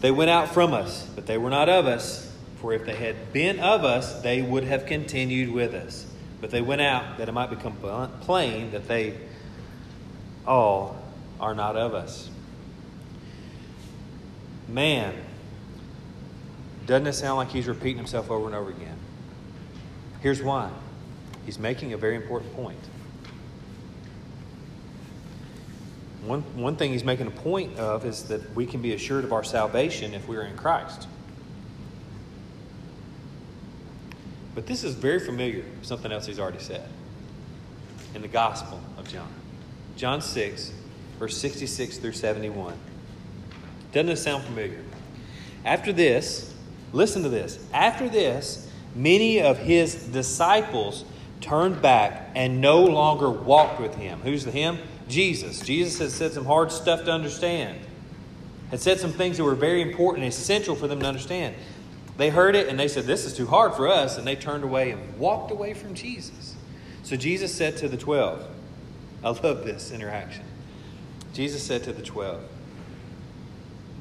[0.00, 2.30] They went out from us, but they were not of us.
[2.60, 6.06] For if they had been of us, they would have continued with us.
[6.40, 7.76] But they went out that it might become
[8.20, 9.18] plain that they
[10.46, 10.96] all
[11.40, 12.28] are not of us.
[14.68, 15.14] Man,
[16.86, 18.98] doesn't it sound like he's repeating himself over and over again?
[20.20, 20.70] Here's why
[21.46, 22.78] he's making a very important point.
[26.24, 29.32] One, one thing he's making a point of is that we can be assured of
[29.32, 31.06] our salvation if we're in Christ.
[34.54, 36.88] But this is very familiar something else he's already said
[38.14, 39.28] in the Gospel of John.
[39.96, 40.72] John 6,
[41.18, 42.74] verse 66 through 71.
[43.92, 44.80] Doesn't it sound familiar?
[45.64, 46.53] After this,
[46.94, 47.58] listen to this.
[47.72, 51.04] After this, many of his disciples
[51.40, 54.20] turned back and no longer walked with him.
[54.20, 54.78] Who's the him?
[55.08, 55.60] Jesus.
[55.60, 57.78] Jesus has said some hard stuff to understand.
[58.70, 61.54] Had said some things that were very important and essential for them to understand.
[62.16, 64.16] They heard it and they said, This is too hard for us.
[64.16, 66.56] And they turned away and walked away from Jesus.
[67.02, 68.46] So Jesus said to the twelve,
[69.22, 70.44] I love this interaction.
[71.34, 72.40] Jesus said to the twelve,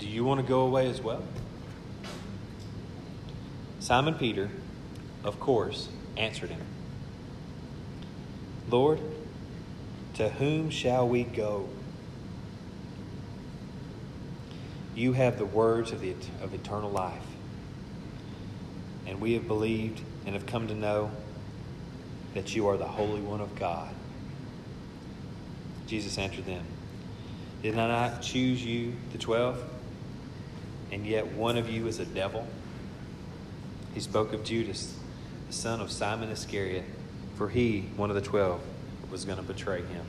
[0.03, 1.23] do you want to go away as well?
[3.83, 4.49] Simon Peter,
[5.25, 6.61] of course, answered him
[8.69, 9.01] Lord,
[10.13, 11.67] to whom shall we go?
[14.95, 17.25] You have the words of, the, of eternal life.
[19.05, 21.11] And we have believed and have come to know
[22.35, 23.93] that you are the Holy One of God.
[25.87, 26.63] Jesus answered them
[27.61, 29.61] Did I not choose you, the twelve?
[30.89, 32.47] and yet one of you is a devil?
[33.93, 34.97] He spoke of Judas,
[35.47, 36.83] the son of Simon Iscariot,
[37.35, 38.61] for he, one of the twelve,
[39.11, 40.05] was going to betray him.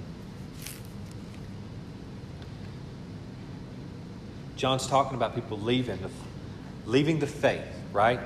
[4.56, 6.10] John's talking about people leaving the,
[6.86, 8.20] leaving the faith, right?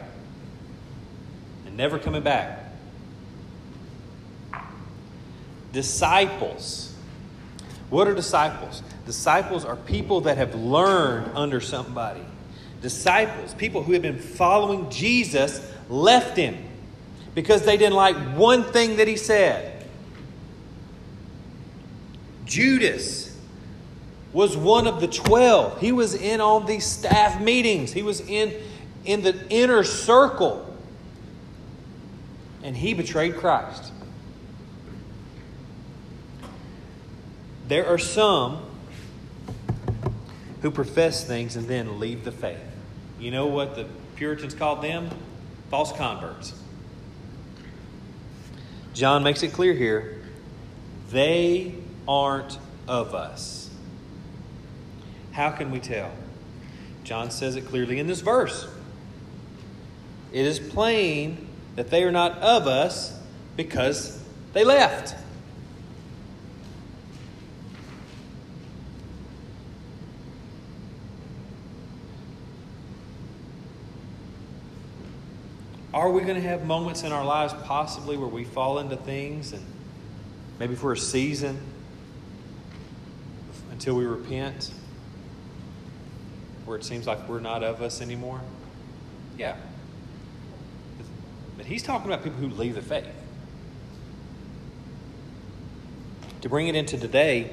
[1.66, 2.66] And never coming back.
[5.72, 6.94] Disciples.
[7.90, 8.82] What are disciples?
[9.06, 12.22] Disciples are people that have learned under somebody
[12.80, 16.56] disciples, people who had been following Jesus, left him
[17.34, 19.84] because they didn't like one thing that he said.
[22.44, 23.36] Judas
[24.32, 25.80] was one of the 12.
[25.80, 28.54] He was in all these staff meetings, he was in,
[29.04, 30.64] in the inner circle.
[32.62, 33.92] And he betrayed Christ.
[37.68, 38.67] There are some
[40.62, 42.58] who profess things and then leave the faith.
[43.18, 45.10] You know what the Puritans called them?
[45.70, 46.54] False converts.
[48.94, 50.22] John makes it clear here
[51.10, 51.74] they
[52.06, 53.70] aren't of us.
[55.32, 56.10] How can we tell?
[57.04, 58.66] John says it clearly in this verse.
[60.32, 61.46] It is plain
[61.76, 63.18] that they are not of us
[63.56, 64.20] because
[64.52, 65.14] they left.
[75.98, 79.52] Are we going to have moments in our lives possibly where we fall into things
[79.52, 79.66] and
[80.60, 81.60] maybe for a season
[83.72, 84.70] until we repent
[86.66, 88.40] where it seems like we're not of us anymore?
[89.36, 89.56] Yeah.
[91.56, 93.08] But he's talking about people who leave the faith.
[96.42, 97.50] To bring it into today,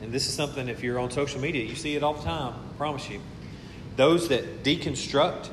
[0.00, 2.54] and this is something if you're on social media, you see it all the time,
[2.54, 3.20] I promise you.
[3.96, 5.50] Those that deconstruct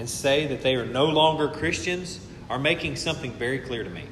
[0.00, 4.04] and say that they are no longer Christians are making something very clear to me.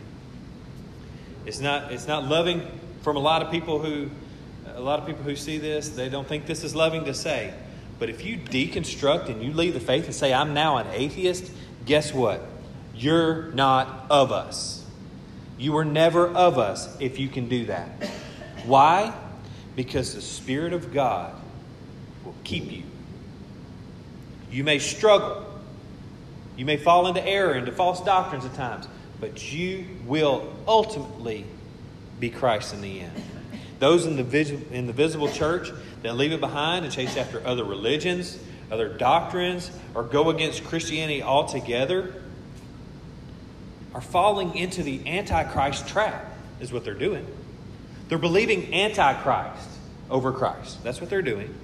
[1.47, 2.61] It's not, it's not loving
[3.01, 4.11] from a lot of people who
[4.75, 7.55] a lot of people who see this, they don't think this is loving to say.
[7.99, 11.51] But if you deconstruct and you leave the faith and say, I'm now an atheist,
[11.87, 12.43] guess what?
[12.95, 14.85] You're not of us.
[15.57, 17.89] You were never of us if you can do that.
[18.67, 19.15] Why?
[19.75, 21.35] Because the Spirit of God
[22.27, 22.83] will keep you.
[24.51, 25.48] You may struggle.
[26.59, 28.89] You may fall into error, into false doctrines at times,
[29.21, 31.45] but you will ultimately
[32.19, 33.13] be Christ in the end.
[33.79, 35.71] Those in the, vis- in the visible church
[36.03, 38.37] that leave it behind and chase after other religions,
[38.73, 42.13] other doctrines, or go against Christianity altogether
[43.95, 46.27] are falling into the Antichrist trap,
[46.61, 47.25] is what they're doing.
[48.09, 49.69] They're believing Antichrist
[50.11, 50.83] over Christ.
[50.83, 51.55] That's what they're doing.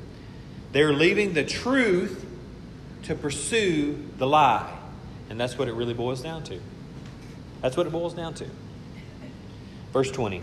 [0.71, 2.25] They're leaving the truth
[3.05, 4.73] to pursue the lie.
[5.31, 6.61] And that's what it really boils down to.
[7.63, 8.47] That's what it boils down to.
[9.93, 10.43] Verse 20.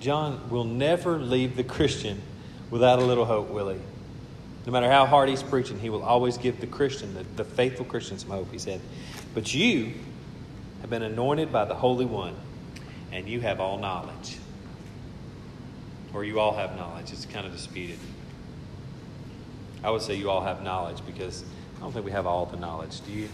[0.00, 2.22] John will never leave the Christian
[2.70, 3.78] without a little hope, will he?
[4.66, 7.84] No matter how hard he's preaching, he will always give the Christian, the, the faithful
[7.84, 8.50] Christian, some hope.
[8.50, 8.80] He said,
[9.34, 9.92] But you
[10.80, 12.34] have been anointed by the Holy One,
[13.12, 14.38] and you have all knowledge.
[16.12, 17.12] Or you all have knowledge.
[17.12, 17.98] It's kind of disputed.
[19.82, 21.44] I would say you all have knowledge because
[21.76, 23.00] I don't think we have all the knowledge.
[23.06, 23.28] Do you?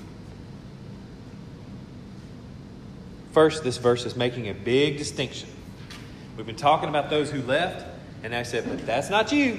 [3.32, 5.50] First, this verse is making a big distinction
[6.36, 7.86] We've been talking about those who left,
[8.22, 9.58] and I said, but that's not you.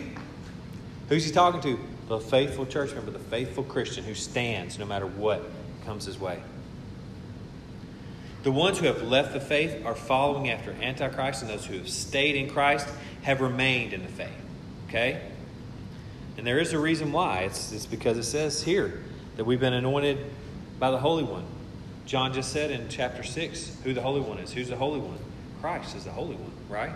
[1.09, 1.79] Who's he talking to?
[2.07, 5.43] The faithful church member, the faithful Christian who stands no matter what
[5.85, 6.41] comes his way.
[8.43, 11.89] The ones who have left the faith are following after Antichrist, and those who have
[11.89, 12.88] stayed in Christ
[13.23, 14.29] have remained in the faith.
[14.88, 15.21] Okay?
[16.38, 17.39] And there is a reason why.
[17.39, 19.01] It's, it's because it says here
[19.35, 20.23] that we've been anointed
[20.79, 21.45] by the Holy One.
[22.05, 24.53] John just said in chapter 6 who the Holy One is.
[24.53, 25.17] Who's the Holy One?
[25.59, 26.91] Christ is the Holy One, right?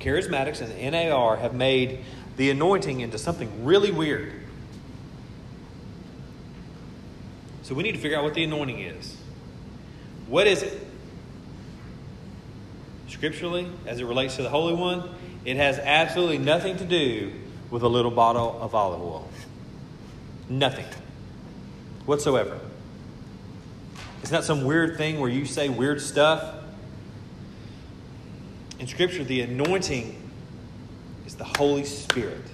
[0.00, 2.00] Charismatics and NAR have made
[2.36, 4.32] the anointing into something really weird.
[7.62, 9.16] So we need to figure out what the anointing is.
[10.26, 10.86] What is it?
[13.08, 15.08] Scripturally, as it relates to the Holy One,
[15.46, 17.32] it has absolutely nothing to do
[17.74, 19.28] with a little bottle of olive oil.
[20.48, 20.86] Nothing
[22.06, 22.60] whatsoever.
[24.22, 26.54] It's not some weird thing where you say weird stuff
[28.78, 30.14] in Scripture, the anointing
[31.26, 32.44] is the Holy Spirit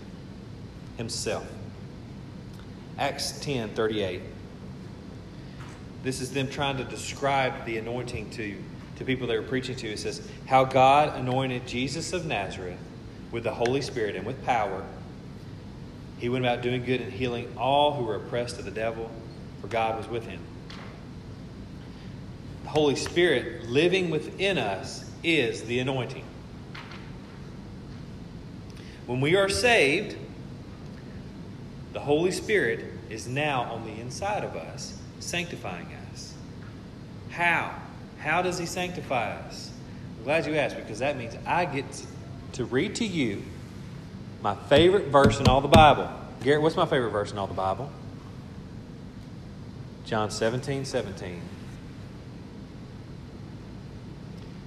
[0.97, 1.47] Himself.
[2.97, 4.23] Acts 10 38.
[6.03, 8.57] This is them trying to describe the anointing to,
[8.97, 9.87] to people they were preaching to.
[9.87, 12.79] It says, How God anointed Jesus of Nazareth
[13.31, 14.83] with the Holy Spirit and with power.
[16.21, 19.11] He went about doing good and healing all who were oppressed of the devil,
[19.63, 20.41] for God was with him.
[22.65, 26.25] The Holy Spirit living within us is the anointing.
[29.07, 30.15] When we are saved,
[31.95, 36.35] the Holy Spirit is now on the inside of us, sanctifying us.
[37.31, 37.75] How?
[38.19, 39.71] How does He sanctify us?
[40.19, 41.87] I'm glad you asked because that means I get
[42.53, 43.43] to read to you
[44.43, 46.11] my favorite verse in all the Bible.
[46.43, 47.91] Garrett, what's my favorite verse in all the Bible?
[50.07, 51.41] John 17, 17.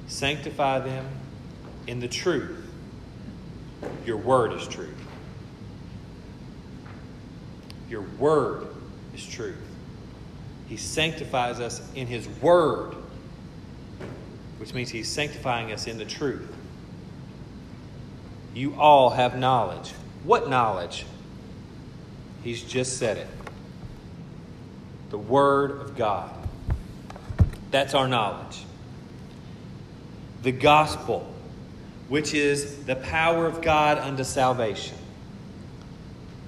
[0.07, 1.05] Sanctify them
[1.87, 2.65] in the truth.
[4.05, 4.95] Your word is truth.
[7.89, 8.67] Your word
[9.13, 9.57] is truth.
[10.67, 12.95] He sanctifies us in His word,
[14.57, 16.47] which means He's sanctifying us in the truth.
[18.53, 19.91] You all have knowledge.
[20.23, 21.05] What knowledge?
[22.43, 23.27] He's just said it.
[25.09, 26.31] The Word of God.
[27.71, 28.65] That's our knowledge
[30.43, 31.25] the gospel,
[32.09, 34.97] which is the power of God unto salvation.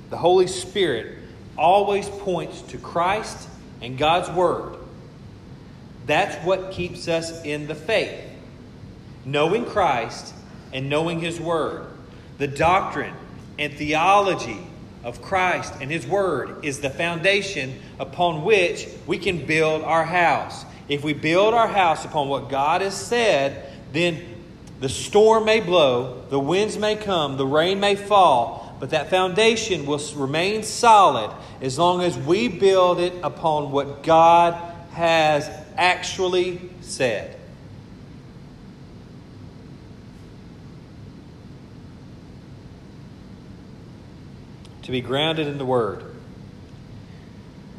[0.10, 1.18] The Holy Spirit
[1.58, 3.47] always points to Christ
[3.82, 4.76] and God's Word.
[6.06, 8.22] That's what keeps us in the faith.
[9.24, 10.34] Knowing Christ
[10.74, 11.88] and knowing His Word.
[12.38, 13.13] The doctrine
[13.57, 14.59] and theology
[15.03, 20.65] of Christ and His Word is the foundation upon which we can build our house.
[20.89, 24.21] If we build our house upon what God has said, then
[24.79, 29.86] the storm may blow, the winds may come, the rain may fall, but that foundation
[29.86, 31.31] will remain solid
[31.61, 34.53] as long as we build it upon what God
[34.91, 37.39] has actually said.
[44.86, 46.03] To be grounded in the Word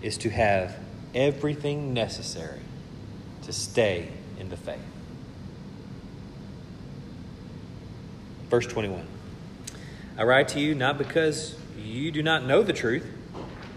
[0.02, 0.76] is to have
[1.14, 2.60] everything necessary
[3.42, 4.08] to stay
[4.40, 4.80] in the faith.
[8.50, 9.06] Verse 21
[10.18, 13.06] I write to you not because you do not know the truth,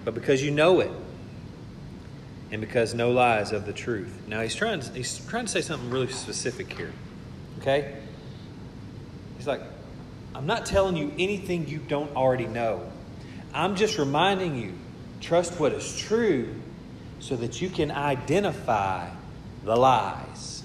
[0.04, 0.92] but because you know it,
[2.52, 4.24] and because no lies of the truth.
[4.28, 6.92] Now he's trying, he's trying to say something really specific here.
[7.60, 7.96] Okay?
[9.38, 9.62] He's like,
[10.34, 12.92] I'm not telling you anything you don't already know.
[13.54, 14.74] I'm just reminding you
[15.22, 16.54] trust what is true
[17.20, 19.10] so that you can identify
[19.64, 20.64] the lies.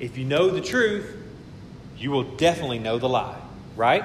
[0.00, 1.16] If you know the truth,
[1.96, 3.40] you will definitely know the lie,
[3.76, 4.04] right?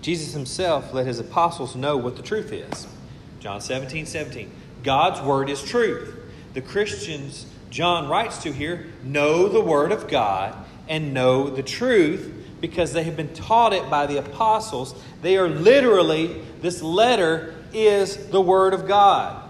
[0.00, 2.86] Jesus himself let his apostles know what the truth is.
[3.40, 4.50] John 17, 17.
[4.82, 6.14] God's word is truth.
[6.52, 10.54] The Christians John writes to here know the word of God
[10.88, 12.32] and know the truth
[12.66, 14.94] because they have been taught it by the apostles.
[15.20, 19.42] They are literally, this letter is the word of God.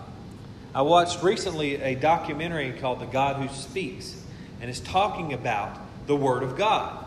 [0.74, 4.20] I watched recently a documentary called The God Who Speaks,
[4.60, 7.06] and it's talking about the Word of God.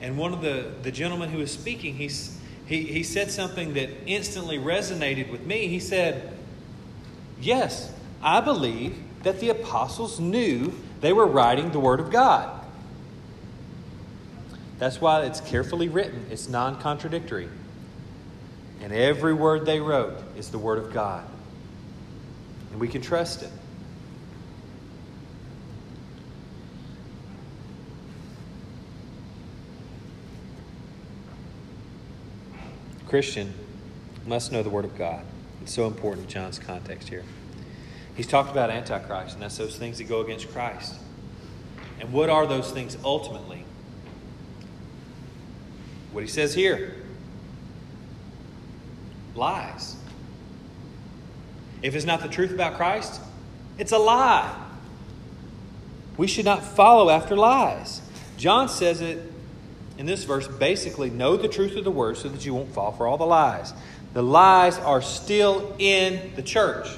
[0.00, 3.90] And one of the, the gentlemen who was speaking, he's, he, he said something that
[4.06, 5.68] instantly resonated with me.
[5.68, 6.36] He said,
[7.40, 12.59] Yes, I believe that the apostles knew they were writing the Word of God.
[14.80, 17.48] That's why it's carefully written, it's non contradictory.
[18.82, 21.24] And every word they wrote is the Word of God
[22.70, 23.50] and we can trust it.
[33.06, 33.52] Christian
[34.24, 35.24] must know the Word of God.
[35.62, 37.24] It's so important in John's context here.
[38.14, 40.94] He's talked about Antichrist, and that's those things that go against Christ.
[41.98, 43.64] And what are those things ultimately?
[46.12, 46.94] What he says here
[49.34, 49.96] lies.
[51.82, 53.20] If it's not the truth about Christ,
[53.78, 54.54] it's a lie.
[56.16, 58.02] We should not follow after lies.
[58.36, 59.32] John says it
[59.96, 62.92] in this verse basically know the truth of the word so that you won't fall
[62.92, 63.72] for all the lies.
[64.12, 66.88] The lies are still in the church,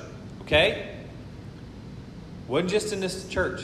[0.43, 0.97] okay?
[2.49, 3.63] Wasn't just in this church.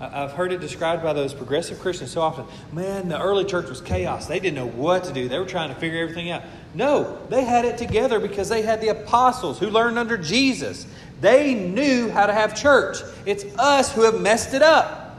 [0.00, 2.44] I've heard it described by those progressive Christians so often.
[2.72, 4.26] Man, the early church was chaos.
[4.26, 5.28] They didn't know what to do.
[5.28, 6.42] They were trying to figure everything out.
[6.72, 10.86] No, they had it together because they had the apostles who learned under Jesus.
[11.20, 12.98] They knew how to have church.
[13.26, 15.18] It's us who have messed it up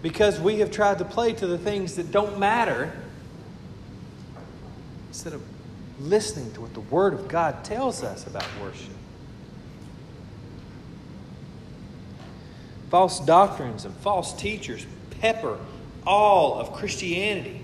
[0.00, 2.92] because we have tried to play to the things that don't matter
[5.08, 5.42] instead of
[5.98, 8.92] listening to what the Word of God tells us about worship.
[12.90, 14.86] False doctrines and false teachers
[15.20, 15.58] pepper
[16.06, 17.60] all of Christianity.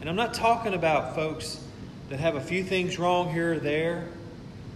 [0.00, 1.62] And I'm not talking about folks
[2.08, 4.08] that have a few things wrong here or there,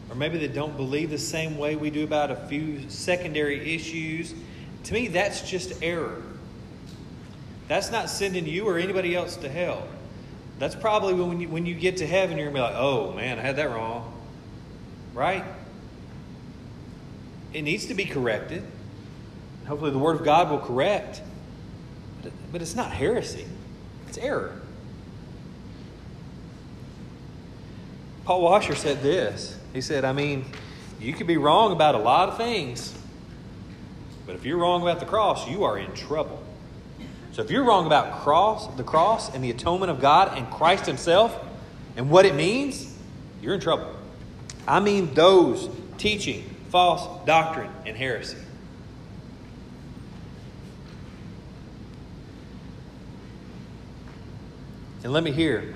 [0.09, 4.34] or maybe that don't believe the same way we do about a few secondary issues.
[4.84, 6.22] To me, that's just error.
[7.68, 9.86] That's not sending you or anybody else to hell.
[10.59, 13.12] That's probably when you, when you get to heaven, you're going to be like, oh
[13.12, 14.12] man, I had that wrong.
[15.12, 15.44] Right?
[17.57, 18.62] It needs to be corrected.
[19.66, 21.22] Hopefully, the Word of God will correct.
[22.52, 23.46] But it's not heresy,
[24.07, 24.61] it's error.
[28.26, 29.59] Paul Washer said this.
[29.72, 30.44] He said, I mean,
[31.00, 32.94] you could be wrong about a lot of things,
[34.26, 36.42] but if you're wrong about the cross, you are in trouble.
[37.32, 40.84] So if you're wrong about cross, the cross and the atonement of God and Christ
[40.84, 41.34] Himself
[41.96, 42.94] and what it means,
[43.40, 43.94] you're in trouble.
[44.68, 48.38] I mean those teaching false doctrine and heresy.
[55.04, 55.74] And let me here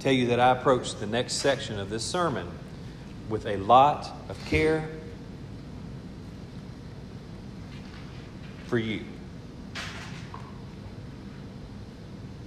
[0.00, 2.48] tell you that I approached the next section of this sermon
[3.28, 4.88] with a lot of care
[8.66, 9.04] for you.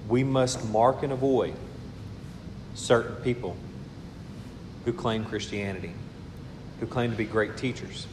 [0.10, 1.54] We must mark and avoid
[2.76, 3.56] certain people
[4.84, 5.94] who claim Christianity,
[6.82, 8.08] who claim to be great teachers.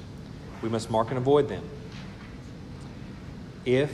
[0.63, 1.65] We must mark and avoid them.
[3.65, 3.91] If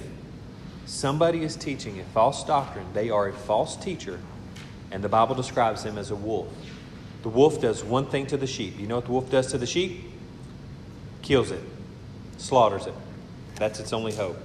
[0.84, 4.20] somebody is teaching a false doctrine, they are a false teacher
[4.90, 6.48] and the Bible describes them as a wolf.
[7.22, 8.78] The wolf does one thing to the sheep.
[8.78, 10.04] You know what the wolf does to the sheep?
[11.22, 11.62] Kills it,
[12.36, 12.94] slaughters it.
[13.56, 14.36] That's its only hope.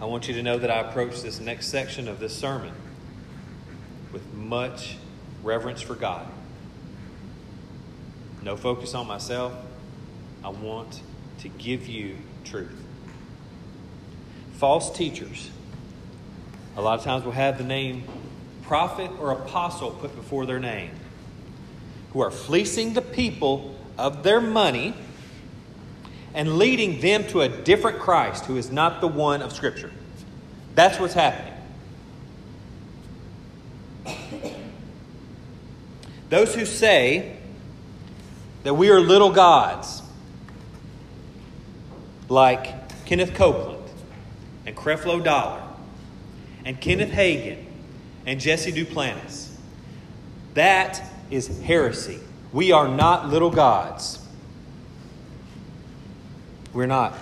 [0.00, 2.74] I want you to know that I approach this next section of this sermon
[4.12, 4.96] with much
[5.42, 6.26] reverence for God.
[8.42, 9.52] No focus on myself.
[10.42, 11.02] I want
[11.40, 12.74] to give you truth.
[14.54, 15.50] False teachers,
[16.76, 18.04] a lot of times will have the name
[18.62, 20.90] prophet or apostle put before their name,
[22.12, 24.94] who are fleecing the people of their money
[26.34, 29.90] and leading them to a different Christ who is not the one of Scripture.
[30.76, 31.52] That's what's happening.
[36.28, 37.39] Those who say
[38.62, 40.02] that we are little gods,
[42.28, 43.82] like Kenneth Copeland
[44.66, 45.62] and Creflo Dollar
[46.64, 47.64] and Kenneth Hagin
[48.26, 49.50] and Jesse Duplantis,
[50.54, 52.20] that is heresy.
[52.52, 54.24] We are not little gods.
[56.72, 57.14] We're not.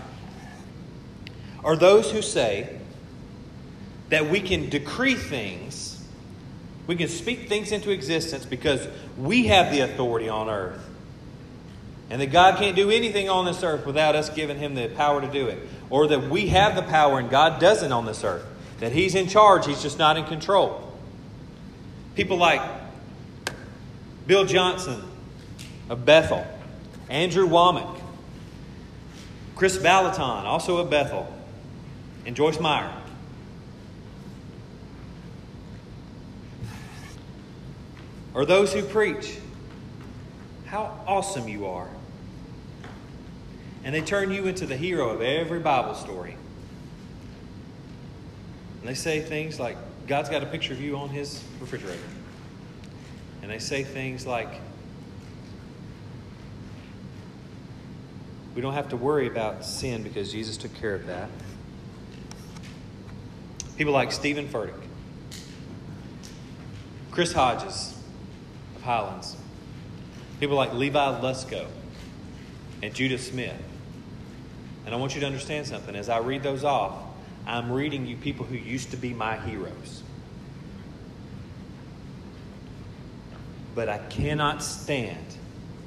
[1.64, 2.78] Are those who say
[4.08, 6.02] that we can decree things,
[6.86, 8.86] we can speak things into existence because
[9.18, 10.87] we have the authority on earth.
[12.10, 15.20] And that God can't do anything on this earth without us giving Him the power
[15.20, 15.58] to do it.
[15.90, 18.46] Or that we have the power and God doesn't on this earth.
[18.80, 20.92] That He's in charge, He's just not in control.
[22.14, 22.62] People like
[24.26, 25.02] Bill Johnson
[25.88, 26.46] of Bethel,
[27.08, 28.00] Andrew Wommack,
[29.54, 31.32] Kris Vallotton, also of Bethel,
[32.24, 32.92] and Joyce Meyer.
[38.34, 39.38] Or those who preach
[40.66, 41.88] how awesome you are.
[43.84, 46.36] And they turn you into the hero of every Bible story.
[48.80, 49.76] And they say things like,
[50.06, 51.98] God's got a picture of you on his refrigerator.
[53.42, 54.60] And they say things like,
[58.58, 61.30] We don't have to worry about sin because Jesus took care of that.
[63.76, 64.74] People like Steven Furtick,
[67.12, 67.96] Chris Hodges
[68.74, 69.36] of Highlands,
[70.40, 71.68] people like Levi Lusko
[72.82, 73.54] and Judah Smith.
[74.88, 75.94] And I want you to understand something.
[75.94, 76.94] As I read those off,
[77.46, 80.02] I'm reading you people who used to be my heroes.
[83.74, 85.36] But I cannot stand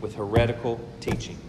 [0.01, 1.39] with heretical teaching.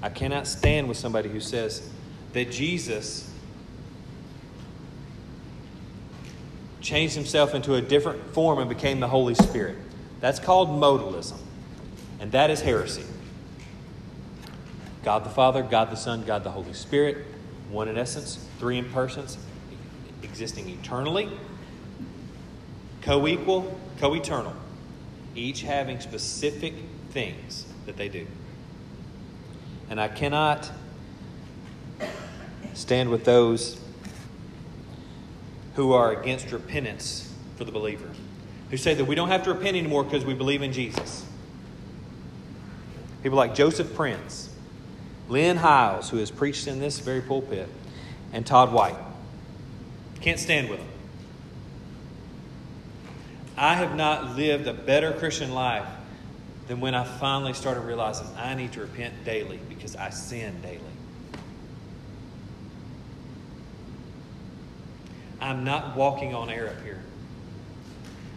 [0.00, 1.90] I cannot stand with somebody who says
[2.32, 3.28] that Jesus
[6.80, 9.78] changed himself into a different form and became the Holy Spirit.
[10.20, 11.40] That's called modalism,
[12.20, 13.02] and that is heresy.
[15.04, 17.26] God the Father, God the Son, God the Holy Spirit,
[17.70, 19.38] one in essence, three in persons,
[20.22, 21.28] existing eternally,
[23.02, 24.54] co equal, co eternal,
[25.34, 26.74] each having specific
[27.10, 28.26] things that they do.
[29.90, 30.70] And I cannot
[32.74, 33.80] stand with those
[35.74, 38.08] who are against repentance for the believer,
[38.70, 41.26] who say that we don't have to repent anymore because we believe in Jesus.
[43.22, 44.50] People like Joseph Prince,
[45.28, 47.68] Lynn Hiles, who has preached in this very pulpit,
[48.32, 48.96] and Todd White.
[50.20, 50.88] Can't stand with them.
[53.56, 55.86] I have not lived a better Christian life
[56.68, 60.80] than when I finally started realizing I need to repent daily because I sin daily.
[65.40, 67.02] I'm not walking on air up here.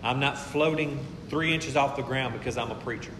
[0.04, 3.12] I'm not floating three inches off the ground because I'm a preacher,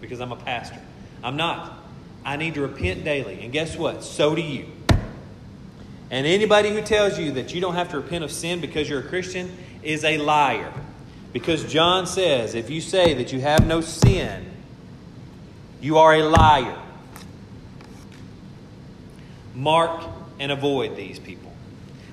[0.00, 0.80] because I'm a pastor.
[1.22, 1.81] I'm not.
[2.24, 3.42] I need to repent daily.
[3.42, 4.04] And guess what?
[4.04, 4.66] So do you.
[6.10, 9.00] And anybody who tells you that you don't have to repent of sin because you're
[9.00, 9.50] a Christian
[9.82, 10.72] is a liar.
[11.32, 14.44] Because John says, if you say that you have no sin,
[15.80, 16.78] you are a liar.
[19.54, 20.04] Mark
[20.38, 21.52] and avoid these people.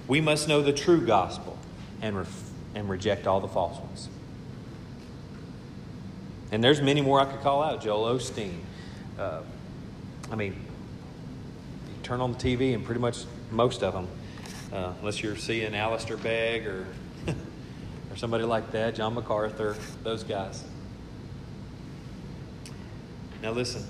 [0.08, 1.58] We must know the true gospel
[2.02, 2.26] and,
[2.74, 4.08] and reject all the false ones.
[6.52, 7.82] And there's many more I could call out.
[7.82, 8.60] Joel Osteen.
[9.20, 9.42] Uh,
[10.32, 14.08] I mean, you turn on the TV and pretty much most of them,
[14.72, 16.86] uh, unless you're seeing Alistair Begg or
[17.28, 20.64] or somebody like that, John MacArthur, those guys.
[23.42, 23.84] Now, listen,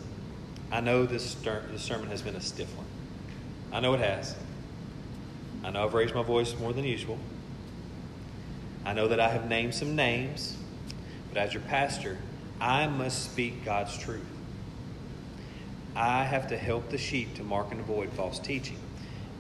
[0.72, 2.86] I know this, this sermon has been a stiff one.
[3.72, 4.36] I know it has.
[5.64, 7.18] I know I've raised my voice more than usual.
[8.86, 10.56] I know that I have named some names,
[11.30, 12.18] but as your pastor,
[12.62, 14.26] I must speak God's truth.
[16.00, 18.78] I have to help the sheep to mark and avoid false teaching.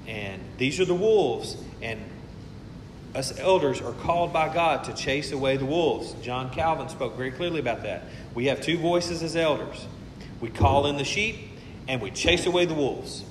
[0.06, 2.02] And these are the wolves, and
[3.16, 6.14] us elders are called by God to chase away the wolves.
[6.22, 8.04] John Calvin spoke very clearly about that.
[8.36, 9.88] We have two voices as elders
[10.42, 11.50] we call in the sheep
[11.88, 13.24] and we chase away the wolves.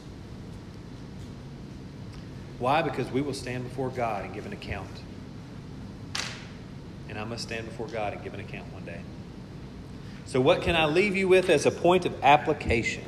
[2.59, 2.83] Why?
[2.83, 4.91] Because we will stand before God and give an account.
[7.09, 9.01] And I must stand before God and give an account one day.
[10.27, 13.05] So, what can I leave you with as a point of application?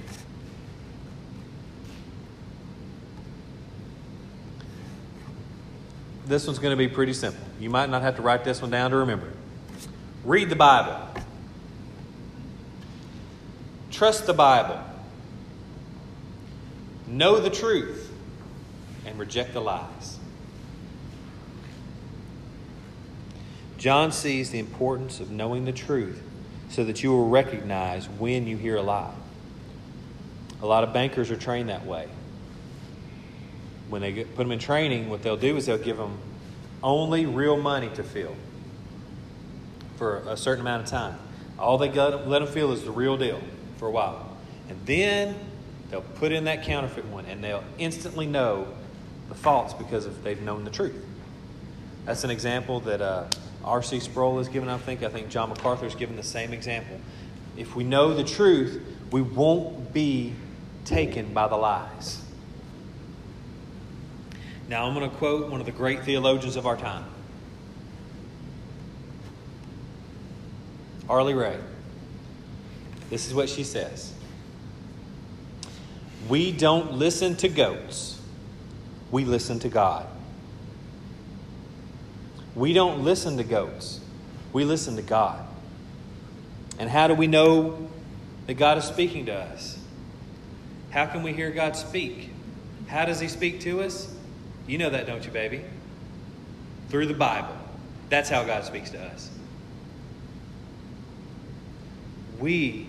[6.31, 7.43] This one's going to be pretty simple.
[7.59, 9.37] You might not have to write this one down to remember it.
[10.24, 10.97] Read the Bible.
[13.91, 14.81] Trust the Bible.
[17.09, 18.12] Know the truth
[19.05, 20.18] and reject the lies.
[23.76, 26.22] John sees the importance of knowing the truth
[26.68, 29.12] so that you will recognize when you hear a lie.
[30.62, 32.07] A lot of bankers are trained that way.
[33.91, 36.18] When they get, put them in training, what they'll do is they'll give them
[36.82, 38.34] only real money to feel
[39.97, 41.18] for a certain amount of time.
[41.59, 43.41] All they let them feel is the real deal
[43.76, 44.36] for a while.
[44.70, 45.34] And then
[45.91, 48.68] they'll put in that counterfeit one and they'll instantly know
[49.28, 51.05] the false because of they've known the truth.
[52.07, 53.26] That's an example that uh,
[53.64, 54.01] R.C.
[54.01, 55.03] Sproul has given, I think.
[55.03, 56.99] I think John MacArthur has given the same example.
[57.57, 60.32] If we know the truth, we won't be
[60.84, 62.22] taken by the lies.
[64.71, 67.05] Now, I'm going to quote one of the great theologians of our time,
[71.09, 71.59] Harley Ray.
[73.11, 74.14] This is what she says
[76.29, 78.21] We don't listen to goats,
[79.11, 80.07] we listen to God.
[82.55, 83.99] We don't listen to goats,
[84.53, 85.45] we listen to God.
[86.79, 87.91] And how do we know
[88.47, 89.81] that God is speaking to us?
[90.91, 92.31] How can we hear God speak?
[92.87, 94.14] How does He speak to us?
[94.67, 95.65] You know that, don't you, baby?
[96.89, 97.57] Through the Bible.
[98.09, 99.31] That's how God speaks to us.
[102.39, 102.87] We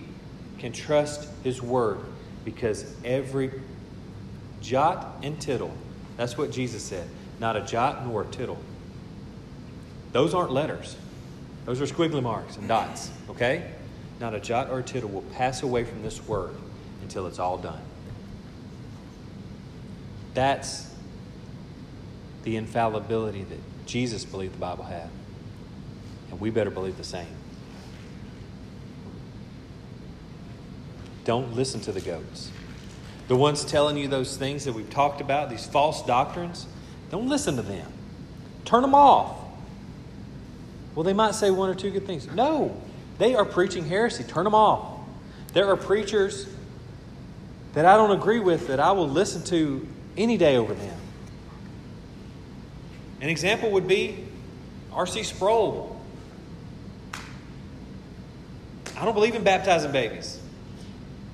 [0.60, 2.00] can trust His Word
[2.46, 3.52] because every
[4.62, 5.74] jot and tittle,
[6.18, 7.08] that's what Jesus said,
[7.40, 8.60] not a jot nor a tittle.
[10.12, 10.96] Those aren't letters,
[11.66, 13.72] those are squiggly marks and dots, okay?
[14.20, 16.56] Not a jot or a tittle will pass away from this Word
[17.02, 17.82] until it's all done.
[20.34, 20.91] That's
[22.44, 25.10] the infallibility that Jesus believed the Bible had.
[26.30, 27.28] And we better believe the same.
[31.24, 32.52] Don't listen to the goats.
[33.28, 36.66] The ones telling you those things that we've talked about, these false doctrines,
[37.12, 37.92] don't listen to them.
[38.66, 39.38] Turn them off.
[40.96, 42.28] Well, they might say one or two good things.
[42.28, 42.76] No,
[43.20, 44.24] they are preaching heresy.
[44.24, 45.00] Turn them off.
[45.54, 46.48] There are preachers
[47.74, 49.88] that I don't agree with that I will listen to
[50.18, 50.98] any day over them.
[53.22, 54.26] An example would be
[54.92, 55.24] R.C.
[55.24, 56.02] Sproul.
[58.98, 60.40] I don't believe in baptizing babies.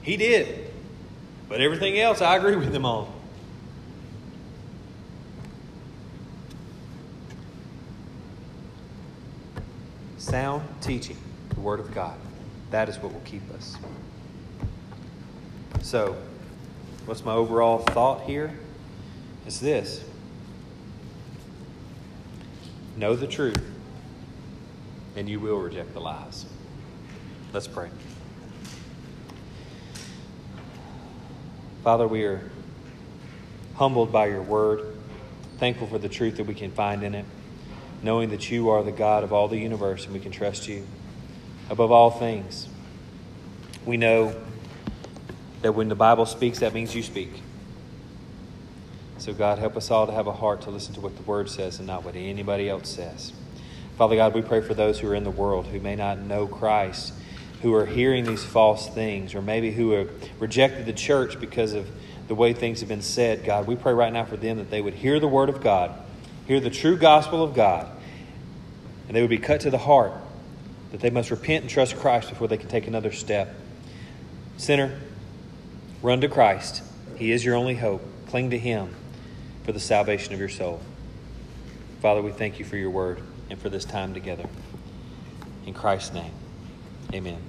[0.02, 0.70] He did.
[1.50, 3.12] But everything else I agree with him on.
[10.18, 11.18] Sound teaching,
[11.50, 12.18] the Word of God.
[12.72, 13.78] That is what will keep us.
[15.82, 16.18] So,
[17.06, 18.52] what's my overall thought here?
[19.46, 20.04] It's this
[22.98, 23.64] know the truth,
[25.16, 26.46] and you will reject the lies.
[27.54, 27.90] Let's pray.
[31.84, 32.50] Father, we are
[33.76, 34.96] humbled by your word,
[35.58, 37.26] thankful for the truth that we can find in it,
[38.02, 40.86] knowing that you are the God of all the universe and we can trust you
[41.70, 42.68] above all things.
[43.86, 44.36] We know
[45.62, 47.42] that when the Bible speaks, that means you speak.
[49.20, 51.50] So, God, help us all to have a heart to listen to what the Word
[51.50, 53.34] says and not what anybody else says.
[53.98, 56.46] Father God, we pray for those who are in the world who may not know
[56.46, 57.14] Christ,
[57.64, 61.88] who are hearing these false things, or maybe who have rejected the church because of
[62.28, 63.44] the way things have been said.
[63.44, 66.00] God, we pray right now for them that they would hear the Word of God,
[66.46, 67.90] hear the true gospel of God,
[69.08, 70.14] and they would be cut to the heart
[70.92, 73.56] that they must repent and trust Christ before they can take another step.
[74.58, 75.00] Sinner,
[76.04, 76.84] run to Christ.
[77.16, 78.04] He is your only hope.
[78.28, 78.94] Cling to Him
[79.68, 80.80] for the salvation of your soul.
[82.02, 84.48] Father, we thank you for your word and for this time together.
[85.66, 86.32] In Christ's name,
[87.14, 87.42] amen.